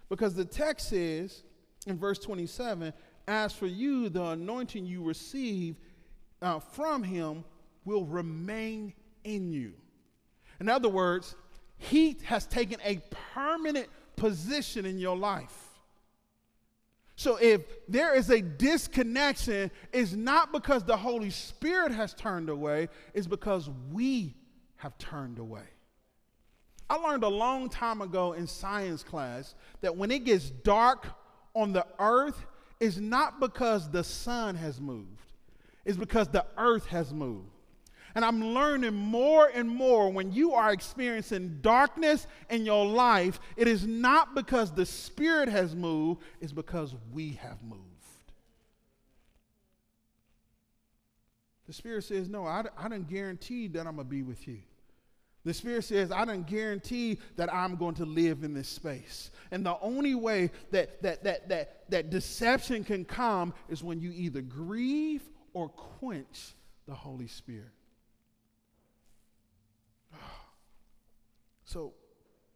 Because 0.07 0.35
the 0.35 0.45
text 0.45 0.87
says 0.87 1.43
in 1.85 1.97
verse 1.97 2.17
27 2.17 2.93
As 3.27 3.51
for 3.51 3.67
you, 3.67 4.07
the 4.07 4.23
anointing 4.23 4.85
you 4.85 5.03
receive 5.03 5.75
uh, 6.41 6.59
from 6.59 7.03
him 7.03 7.43
will 7.83 8.05
remain 8.05 8.93
in 9.25 9.51
you. 9.51 9.73
In 10.61 10.69
other 10.69 10.87
words, 10.87 11.35
he 11.77 12.15
has 12.23 12.45
taken 12.45 12.79
a 12.85 13.01
permanent 13.33 13.89
position 14.15 14.85
in 14.85 14.97
your 14.97 15.17
life. 15.17 15.66
So 17.17 17.37
if 17.37 17.61
there 17.89 18.15
is 18.15 18.29
a 18.29 18.41
disconnection, 18.41 19.71
it's 19.91 20.13
not 20.13 20.51
because 20.51 20.83
the 20.83 20.95
Holy 20.95 21.31
Spirit 21.31 21.91
has 21.91 22.13
turned 22.13 22.47
away, 22.47 22.89
it's 23.15 23.25
because 23.25 23.71
we 23.91 24.35
have 24.75 24.95
turned 24.99 25.39
away. 25.39 25.63
I 26.87 26.95
learned 26.95 27.23
a 27.23 27.27
long 27.27 27.69
time 27.69 28.01
ago 28.01 28.33
in 28.33 28.45
science 28.45 29.01
class 29.01 29.55
that 29.81 29.97
when 29.97 30.11
it 30.11 30.25
gets 30.25 30.51
dark 30.51 31.07
on 31.55 31.73
the 31.73 31.87
earth, 31.97 32.45
it's 32.79 32.97
not 32.97 33.39
because 33.39 33.89
the 33.89 34.03
sun 34.03 34.53
has 34.55 34.79
moved, 34.79 35.33
it's 35.85 35.97
because 35.97 36.27
the 36.27 36.45
earth 36.55 36.85
has 36.85 37.11
moved. 37.11 37.49
And 38.17 38.25
I'm 38.25 38.43
learning 38.55 38.95
more 38.95 39.51
and 39.53 39.69
more 39.69 40.09
when 40.11 40.31
you 40.31 40.55
are 40.55 40.73
experiencing 40.73 41.59
darkness 41.61 42.25
in 42.49 42.65
your 42.65 42.83
life, 42.83 43.39
it 43.55 43.67
is 43.67 43.85
not 43.85 44.33
because 44.33 44.71
the 44.71 44.87
Spirit 44.87 45.47
has 45.49 45.75
moved, 45.75 46.23
it's 46.41 46.51
because 46.51 46.95
we 47.13 47.33
have 47.33 47.61
moved. 47.61 47.83
The 51.67 51.73
Spirit 51.73 52.05
says, 52.05 52.27
No, 52.27 52.47
I, 52.47 52.63
I 52.75 52.87
don't 52.89 53.07
guarantee 53.07 53.67
that 53.67 53.85
I'm 53.85 53.97
going 53.97 54.07
to 54.07 54.11
be 54.11 54.23
with 54.23 54.47
you. 54.47 54.61
The 55.45 55.53
Spirit 55.53 55.83
says, 55.83 56.11
I 56.11 56.25
don't 56.25 56.47
guarantee 56.47 57.19
that 57.35 57.53
I'm 57.53 57.75
going 57.75 57.93
to 57.95 58.05
live 58.05 58.43
in 58.43 58.51
this 58.51 58.67
space. 58.67 59.29
And 59.51 59.63
the 59.63 59.77
only 59.79 60.15
way 60.15 60.49
that, 60.71 61.03
that, 61.03 61.23
that, 61.23 61.49
that, 61.49 61.83
that 61.89 62.09
deception 62.09 62.83
can 62.83 63.05
come 63.05 63.53
is 63.69 63.83
when 63.83 64.01
you 64.01 64.11
either 64.11 64.41
grieve 64.41 65.21
or 65.53 65.69
quench 65.69 66.55
the 66.87 66.95
Holy 66.95 67.27
Spirit. 67.27 67.76
So, 71.67 71.93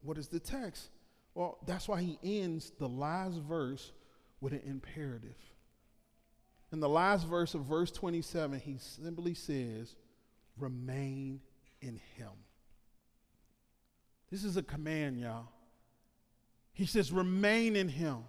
what 0.02 0.18
is 0.18 0.30
the 0.30 0.40
text? 0.40 0.90
Well, 1.36 1.58
that's 1.68 1.86
why 1.88 2.02
he 2.02 2.18
ends 2.24 2.72
the 2.80 2.88
last 2.88 3.40
verse 3.42 3.92
with 4.40 4.54
an 4.54 4.62
imperative. 4.66 5.36
In 6.72 6.80
the 6.80 6.88
last 6.88 7.28
verse 7.28 7.54
of 7.54 7.66
verse 7.66 7.92
27, 7.92 8.62
he 8.62 8.78
simply 8.80 9.34
says, 9.34 9.96
Remain 10.58 11.42
in 11.82 12.00
him. 12.16 12.32
This 14.32 14.46
is 14.46 14.56
a 14.56 14.64
command, 14.64 15.20
y'all. 15.20 15.50
He 16.72 16.86
says, 16.86 17.12
Remain 17.12 17.76
in 17.76 17.90
him. 17.90 18.20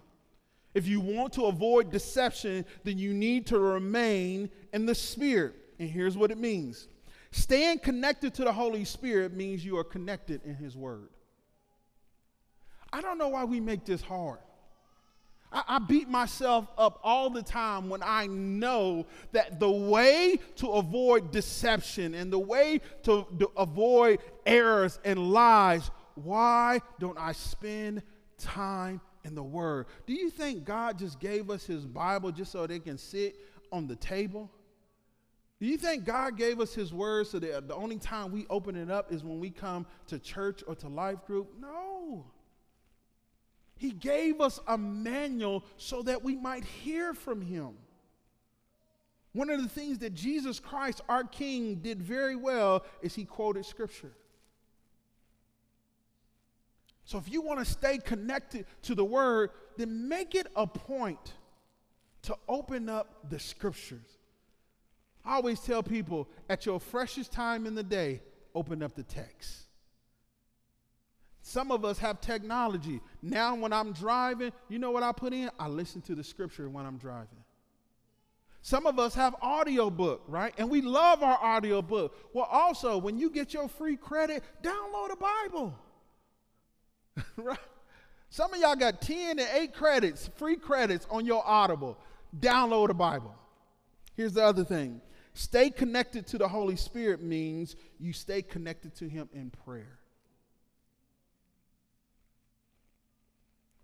If 0.73 0.85
you 0.85 0.99
want 0.99 1.31
to 1.33 1.45
avoid 1.45 1.91
deception, 1.91 2.65
then 2.83 2.97
you 2.97 3.13
need 3.13 3.47
to 3.47 3.59
remain 3.59 4.49
in 4.73 4.85
the 4.85 4.95
Spirit. 4.95 5.55
And 5.79 5.89
here's 5.89 6.17
what 6.17 6.29
it 6.29 6.37
means 6.37 6.89
Staying 7.33 7.79
connected 7.79 8.35
to 8.35 8.43
the 8.43 8.53
Holy 8.53 8.85
Spirit 8.85 9.33
means 9.33 9.65
you 9.65 9.75
are 9.77 9.83
connected 9.83 10.41
in 10.45 10.53
His 10.53 10.77
Word. 10.77 11.09
I 12.93 13.01
don't 13.01 13.17
know 13.17 13.29
why 13.29 13.43
we 13.43 13.59
make 13.59 13.85
this 13.85 14.03
hard. 14.03 14.37
I, 15.51 15.63
I, 15.67 15.79
beat 15.79 16.07
myself 16.07 16.67
up 16.77 16.99
all 17.03 17.31
the 17.31 17.41
time 17.41 17.89
when 17.89 18.03
I 18.03 18.27
know 18.27 19.07
that 19.31 19.59
the 19.59 19.71
way 19.71 20.37
to 20.57 20.73
avoid 20.73 21.31
deception 21.31 22.13
and 22.13 22.31
the 22.31 22.37
way 22.37 22.79
to, 23.01 23.25
to 23.39 23.51
avoid 23.57 24.19
errors 24.45 24.99
and 25.03 25.31
lies, 25.31 25.89
why 26.13 26.81
don't 26.99 27.17
I 27.17 27.31
spend 27.31 28.03
time 28.37 29.01
in 29.23 29.33
the 29.33 29.41
Word? 29.41 29.87
Do 30.05 30.13
you 30.13 30.29
think 30.29 30.65
God 30.65 30.99
just 30.99 31.19
gave 31.19 31.49
us 31.49 31.65
His 31.65 31.87
Bible 31.87 32.31
just 32.31 32.51
so 32.51 32.67
they 32.67 32.77
can 32.77 32.99
sit 32.99 33.35
on 33.71 33.87
the 33.87 33.95
table? 33.95 34.51
Do 35.63 35.69
you 35.69 35.77
think 35.77 36.03
God 36.03 36.35
gave 36.35 36.59
us 36.59 36.73
His 36.73 36.93
word 36.93 37.25
so 37.25 37.39
that 37.39 37.69
the 37.69 37.73
only 37.73 37.97
time 37.97 38.33
we 38.33 38.45
open 38.49 38.75
it 38.75 38.91
up 38.91 39.13
is 39.13 39.23
when 39.23 39.39
we 39.39 39.49
come 39.49 39.85
to 40.07 40.19
church 40.19 40.61
or 40.67 40.75
to 40.75 40.89
life 40.89 41.25
group? 41.25 41.53
No. 41.57 42.25
He 43.77 43.91
gave 43.91 44.41
us 44.41 44.59
a 44.67 44.77
manual 44.77 45.63
so 45.77 46.01
that 46.01 46.21
we 46.21 46.35
might 46.35 46.65
hear 46.65 47.13
from 47.13 47.39
Him. 47.41 47.75
One 49.31 49.49
of 49.49 49.63
the 49.63 49.69
things 49.69 49.99
that 49.99 50.13
Jesus 50.13 50.59
Christ, 50.59 50.99
our 51.07 51.23
King, 51.23 51.75
did 51.75 52.01
very 52.01 52.35
well 52.35 52.83
is 53.01 53.15
He 53.15 53.23
quoted 53.23 53.65
Scripture. 53.65 54.11
So 57.05 57.17
if 57.17 57.31
you 57.31 57.41
want 57.41 57.59
to 57.59 57.65
stay 57.65 57.99
connected 57.99 58.65
to 58.81 58.95
the 58.95 59.05
Word, 59.05 59.51
then 59.77 60.09
make 60.09 60.35
it 60.35 60.47
a 60.57 60.67
point 60.67 61.35
to 62.23 62.35
open 62.49 62.89
up 62.89 63.29
the 63.29 63.39
Scriptures. 63.39 64.17
I 65.25 65.35
always 65.35 65.59
tell 65.59 65.83
people 65.83 66.27
at 66.49 66.65
your 66.65 66.79
freshest 66.79 67.31
time 67.31 67.65
in 67.65 67.75
the 67.75 67.83
day, 67.83 68.21
open 68.53 68.83
up 68.83 68.95
the 68.95 69.03
text. 69.03 69.63
Some 71.41 71.71
of 71.71 71.83
us 71.83 71.97
have 71.99 72.21
technology. 72.21 73.01
Now, 73.21 73.55
when 73.55 73.73
I'm 73.73 73.91
driving, 73.91 74.51
you 74.69 74.79
know 74.79 74.91
what 74.91 75.03
I 75.03 75.11
put 75.11 75.33
in? 75.33 75.49
I 75.59 75.67
listen 75.67 76.01
to 76.03 76.15
the 76.15 76.23
scripture 76.23 76.69
when 76.69 76.85
I'm 76.85 76.97
driving. 76.97 77.43
Some 78.61 78.85
of 78.85 78.97
us 78.97 79.13
have 79.15 79.35
audio 79.41 79.89
book, 79.89 80.23
right? 80.29 80.53
And 80.57 80.69
we 80.69 80.81
love 80.81 81.21
our 81.21 81.37
audio 81.37 81.81
book. 81.81 82.15
Well, 82.31 82.47
also, 82.49 82.97
when 82.97 83.17
you 83.17 83.29
get 83.29 83.53
your 83.53 83.67
free 83.67 83.97
credit, 83.97 84.41
download 84.61 85.11
a 85.11 85.17
Bible. 85.17 85.75
right? 87.35 87.59
Some 88.29 88.53
of 88.53 88.59
y'all 88.61 88.77
got 88.77 89.01
10 89.01 89.37
and 89.37 89.49
8 89.53 89.73
credits, 89.73 90.29
free 90.37 90.55
credits 90.55 91.05
on 91.11 91.25
your 91.25 91.45
Audible. 91.45 91.97
Download 92.39 92.89
a 92.89 92.93
Bible. 92.93 93.35
Here's 94.15 94.33
the 94.33 94.45
other 94.45 94.63
thing 94.63 95.01
Stay 95.33 95.69
connected 95.69 96.27
to 96.27 96.37
the 96.37 96.47
Holy 96.47 96.75
Spirit 96.75 97.21
means 97.21 97.75
you 97.99 98.13
stay 98.13 98.41
connected 98.41 98.95
to 98.95 99.09
Him 99.09 99.29
in 99.33 99.49
prayer. 99.49 99.99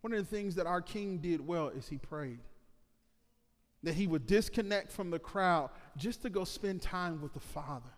One 0.02 0.14
of 0.14 0.20
the 0.20 0.36
things 0.36 0.56
that 0.56 0.68
our 0.68 0.82
King 0.82 1.18
did 1.18 1.46
well 1.46 1.70
is 1.70 1.90
he 1.90 1.98
prayed. 1.98 2.40
That 3.84 3.96
he 3.96 4.08
would 4.08 4.28
disconnect 4.28 4.92
from 4.92 5.10
the 5.10 5.20
crowd 5.20 5.70
just 5.98 6.22
to 6.22 6.30
go 6.30 6.44
spend 6.44 6.82
time 6.82 7.22
with 7.22 7.34
the 7.34 7.40
Father. 7.40 7.90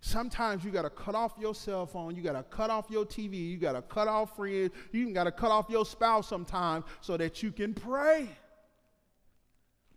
Sometimes 0.00 0.64
you 0.64 0.70
got 0.70 0.82
to 0.82 0.90
cut 0.90 1.14
off 1.14 1.34
your 1.38 1.54
cell 1.54 1.86
phone, 1.86 2.16
you 2.16 2.22
got 2.22 2.32
to 2.32 2.42
cut 2.42 2.70
off 2.70 2.86
your 2.88 3.04
TV, 3.04 3.50
you 3.50 3.58
got 3.58 3.72
to 3.72 3.82
cut 3.82 4.08
off 4.08 4.34
friends, 4.36 4.70
you 4.92 5.02
even 5.02 5.12
got 5.12 5.24
to 5.24 5.32
cut 5.32 5.50
off 5.50 5.66
your 5.68 5.84
spouse 5.84 6.26
sometimes 6.26 6.84
so 7.00 7.16
that 7.16 7.42
you 7.42 7.52
can 7.52 7.74
pray. 7.74 8.28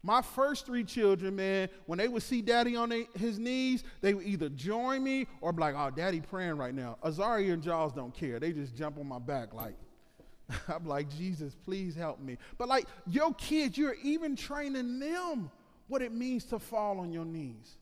My 0.06 0.22
first 0.22 0.66
three 0.66 0.84
children, 0.84 1.38
man, 1.38 1.70
when 1.86 1.98
they 1.98 2.10
would 2.10 2.24
see 2.24 2.42
daddy 2.42 2.76
on 2.76 2.90
they, 2.90 3.08
his 3.18 3.40
knees, 3.40 3.86
they 4.02 4.14
would 4.14 4.26
either 4.26 4.50
join 4.50 5.02
me 5.02 5.28
or 5.40 5.54
be 5.54 5.62
like, 5.62 5.76
oh, 5.78 5.90
daddy 5.90 6.20
praying 6.20 6.58
right 6.58 6.76
now. 6.76 6.98
Azaria 7.04 7.54
and 7.54 7.64
Jaws 7.64 7.94
don't 7.94 8.14
care. 8.14 8.38
They 8.38 8.52
just 8.52 8.76
jump 8.76 8.98
on 8.98 9.08
my 9.08 9.20
back 9.20 9.54
like, 9.54 9.76
I'm 10.68 10.86
like, 10.86 11.10
Jesus, 11.10 11.56
please 11.56 11.96
help 11.96 12.20
me. 12.20 12.38
But 12.58 12.68
like 12.68 12.86
your 13.08 13.34
kids, 13.36 13.78
you're 13.78 13.96
even 14.04 14.36
training 14.36 15.00
them 15.00 15.50
what 15.88 16.02
it 16.02 16.12
means 16.12 16.44
to 16.46 16.60
fall 16.60 17.00
on 17.00 17.14
your 17.14 17.26
knees. 17.26 17.78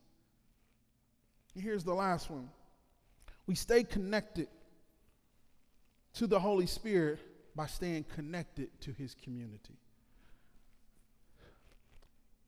And 1.55 1.63
here's 1.63 1.83
the 1.83 1.93
last 1.93 2.29
one 2.29 2.49
we 3.47 3.55
stay 3.55 3.83
connected 3.83 4.47
to 6.13 6.27
the 6.27 6.39
Holy 6.39 6.67
Spirit 6.67 7.19
by 7.55 7.65
staying 7.65 8.05
connected 8.15 8.69
to 8.81 8.91
his 8.91 9.15
community. 9.15 9.77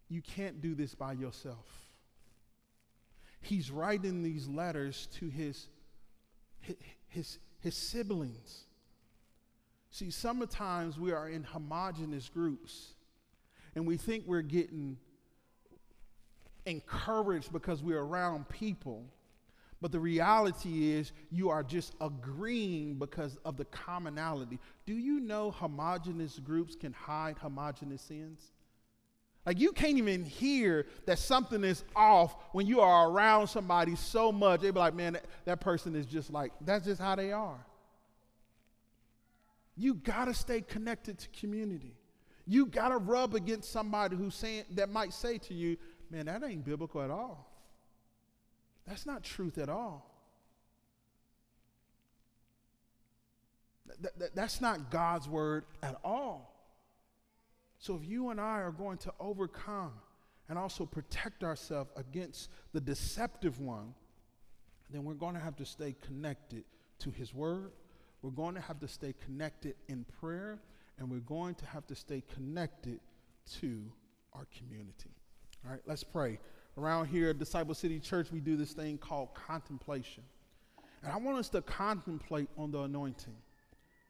You 0.09 0.21
can't 0.21 0.61
do 0.61 0.75
this 0.75 0.93
by 0.95 1.13
yourself. 1.13 1.67
He's 3.41 3.71
writing 3.71 4.23
these 4.23 4.47
letters 4.47 5.07
to 5.19 5.27
his, 5.27 5.67
his, 7.09 7.39
his, 7.59 7.75
siblings. 7.75 8.65
See, 9.91 10.09
sometimes 10.11 10.97
we 10.97 11.11
are 11.11 11.27
in 11.27 11.43
homogenous 11.43 12.29
groups 12.29 12.93
and 13.75 13.85
we 13.85 13.97
think 13.97 14.23
we're 14.25 14.41
getting 14.41 14.97
encouraged 16.65 17.51
because 17.51 17.83
we're 17.83 18.01
around 18.01 18.47
people. 18.49 19.05
But 19.81 19.91
the 19.91 19.99
reality 19.99 20.93
is, 20.93 21.11
you 21.29 21.49
are 21.49 21.63
just 21.63 21.93
agreeing 21.99 22.95
because 22.95 23.37
of 23.43 23.57
the 23.57 23.65
commonality. 23.65 24.57
Do 24.85 24.93
you 24.93 25.19
know 25.19 25.51
homogenous 25.51 26.39
groups 26.39 26.75
can 26.75 26.93
hide 26.93 27.37
homogenous 27.37 28.01
sins? 28.01 28.53
Like, 29.45 29.59
you 29.59 29.73
can't 29.73 29.97
even 29.97 30.23
hear 30.23 30.85
that 31.05 31.19
something 31.19 31.63
is 31.65 31.83
off 31.95 32.33
when 32.53 32.65
you 32.65 32.79
are 32.79 33.09
around 33.09 33.47
somebody 33.47 33.95
so 33.95 34.31
much. 34.31 34.61
They 34.61 34.71
be 34.71 34.79
like, 34.79 34.95
man, 34.95 35.13
that, 35.13 35.25
that 35.45 35.59
person 35.59 35.95
is 35.95 36.05
just 36.05 36.31
like, 36.31 36.53
that's 36.61 36.85
just 36.85 37.01
how 37.01 37.15
they 37.15 37.33
are. 37.33 37.65
You 39.75 39.95
got 39.95 40.25
to 40.25 40.33
stay 40.33 40.61
connected 40.61 41.17
to 41.19 41.27
community. 41.29 41.95
You 42.45 42.67
got 42.67 42.89
to 42.89 42.97
rub 42.97 43.35
against 43.35 43.71
somebody 43.71 44.15
who's 44.15 44.35
saying, 44.35 44.63
that 44.71 44.89
might 44.89 45.11
say 45.13 45.37
to 45.39 45.53
you, 45.53 45.77
man, 46.09 46.27
that 46.27 46.43
ain't 46.43 46.63
biblical 46.63 47.01
at 47.01 47.09
all. 47.09 47.49
That's 48.87 49.05
not 49.05 49.23
truth 49.23 49.57
at 49.57 49.69
all. 49.69 50.09
That, 53.99 54.19
that, 54.19 54.35
that's 54.35 54.61
not 54.61 54.89
God's 54.89 55.27
word 55.27 55.65
at 55.81 55.99
all. 56.03 56.52
So 57.83 57.99
if 58.01 58.09
you 58.09 58.29
and 58.29 58.39
I 58.39 58.61
are 58.61 58.71
going 58.71 58.97
to 58.99 59.13
overcome 59.19 59.91
and 60.47 60.57
also 60.57 60.85
protect 60.85 61.43
ourselves 61.43 61.89
against 61.97 62.49
the 62.71 62.79
deceptive 62.79 63.59
one, 63.59 63.93
then 64.89 65.03
we're 65.03 65.15
going 65.15 65.33
to 65.33 65.41
have 65.41 65.57
to 65.57 65.65
stay 65.65 65.93
connected 66.01 66.63
to 66.99 67.11
his 67.11 67.33
word. 67.33 67.71
We're 68.21 68.29
going 68.29 68.55
to 68.55 68.61
have 68.61 68.79
to 68.79 68.87
stay 68.87 69.13
connected 69.25 69.75
in 69.89 70.05
prayer, 70.21 70.59
and 70.97 71.11
we're 71.11 71.17
going 71.17 71.55
to 71.55 71.65
have 71.65 71.85
to 71.87 71.95
stay 71.95 72.23
connected 72.33 73.01
to 73.59 73.91
our 74.31 74.47
community. 74.57 75.11
All 75.65 75.71
right, 75.71 75.81
let's 75.85 76.05
pray. 76.05 76.39
Around 76.77 77.07
here 77.07 77.31
at 77.31 77.37
Disciple 77.37 77.75
City 77.75 77.99
Church, 77.99 78.31
we 78.31 78.39
do 78.39 78.55
this 78.55 78.71
thing 78.71 78.97
called 78.97 79.33
contemplation. 79.33 80.23
And 81.03 81.11
I 81.11 81.17
want 81.17 81.37
us 81.37 81.49
to 81.49 81.61
contemplate 81.61 82.47
on 82.57 82.71
the 82.71 82.83
anointing. 82.83 83.35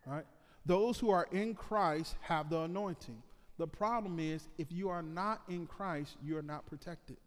Right? 0.05 0.25
Those 0.63 0.99
who 0.99 1.09
are 1.09 1.27
in 1.31 1.55
Christ 1.55 2.17
have 2.21 2.51
the 2.51 2.59
anointing. 2.59 3.23
The 3.57 3.67
problem 3.67 4.19
is, 4.19 4.47
if 4.57 4.71
you 4.71 4.89
are 4.89 5.03
not 5.03 5.41
in 5.47 5.67
Christ, 5.67 6.15
you 6.23 6.37
are 6.37 6.41
not 6.41 6.65
protected. 6.65 7.17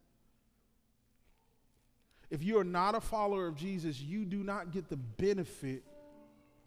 If 2.31 2.43
you 2.43 2.59
are 2.59 2.65
not 2.65 2.95
a 2.95 3.01
follower 3.01 3.47
of 3.47 3.55
Jesus, 3.55 4.01
you 4.01 4.25
do 4.25 4.43
not 4.43 4.73
get 4.73 4.89
the 4.89 4.97
benefit 4.97 5.85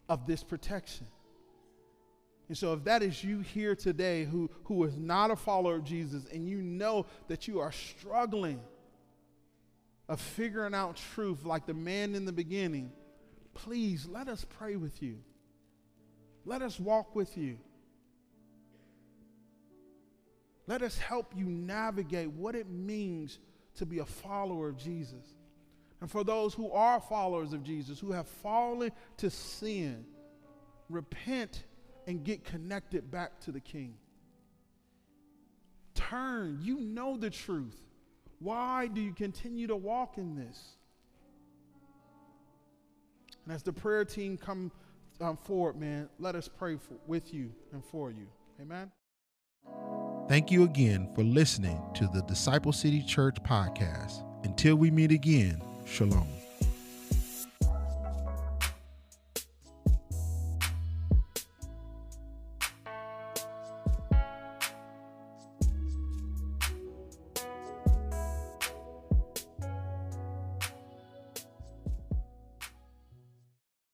of 0.08 0.26
this 0.26 0.42
protection. 0.42 1.06
And 2.48 2.56
so, 2.56 2.72
if 2.72 2.84
that 2.84 3.02
is 3.02 3.22
you 3.22 3.40
here 3.40 3.76
today 3.76 4.24
who, 4.24 4.50
who 4.64 4.82
is 4.84 4.96
not 4.96 5.30
a 5.30 5.36
follower 5.36 5.76
of 5.76 5.84
Jesus 5.84 6.24
and 6.32 6.48
you 6.48 6.62
know 6.62 7.06
that 7.28 7.46
you 7.46 7.60
are 7.60 7.70
struggling 7.70 8.60
of 10.08 10.20
figuring 10.20 10.74
out 10.74 11.00
truth 11.14 11.44
like 11.44 11.66
the 11.66 11.74
man 11.74 12.16
in 12.16 12.24
the 12.24 12.32
beginning, 12.32 12.90
please 13.54 14.08
let 14.10 14.26
us 14.26 14.44
pray 14.58 14.74
with 14.74 15.00
you. 15.00 15.18
Let 16.44 16.62
us 16.62 16.80
walk 16.80 17.14
with 17.14 17.36
you. 17.38 17.58
Let 20.70 20.82
us 20.82 20.96
help 20.96 21.32
you 21.36 21.46
navigate 21.46 22.30
what 22.30 22.54
it 22.54 22.70
means 22.70 23.40
to 23.74 23.84
be 23.84 23.98
a 23.98 24.04
follower 24.04 24.68
of 24.68 24.76
Jesus. 24.76 25.34
And 26.00 26.08
for 26.08 26.22
those 26.22 26.54
who 26.54 26.70
are 26.70 27.00
followers 27.00 27.52
of 27.52 27.64
Jesus, 27.64 27.98
who 27.98 28.12
have 28.12 28.28
fallen 28.28 28.92
to 29.16 29.30
sin, 29.30 30.04
repent 30.88 31.64
and 32.06 32.22
get 32.22 32.44
connected 32.44 33.10
back 33.10 33.40
to 33.40 33.50
the 33.50 33.58
King. 33.58 33.94
Turn. 35.96 36.60
You 36.62 36.78
know 36.78 37.16
the 37.16 37.30
truth. 37.30 37.80
Why 38.38 38.86
do 38.86 39.00
you 39.00 39.12
continue 39.12 39.66
to 39.66 39.76
walk 39.76 40.18
in 40.18 40.36
this? 40.36 40.76
And 43.44 43.52
as 43.52 43.64
the 43.64 43.72
prayer 43.72 44.04
team 44.04 44.38
come 44.38 44.70
um, 45.20 45.36
forward, 45.36 45.80
man, 45.80 46.08
let 46.20 46.36
us 46.36 46.46
pray 46.46 46.76
for, 46.76 46.94
with 47.08 47.34
you 47.34 47.50
and 47.72 47.84
for 47.84 48.12
you. 48.12 48.28
Amen. 48.60 48.92
Thank 50.30 50.52
you 50.52 50.62
again 50.62 51.08
for 51.12 51.24
listening 51.24 51.82
to 51.94 52.06
the 52.06 52.22
Disciple 52.22 52.72
City 52.72 53.02
Church 53.02 53.42
podcast. 53.42 54.22
Until 54.44 54.76
we 54.76 54.88
meet 54.88 55.10
again, 55.10 55.60
shalom. 55.84 56.28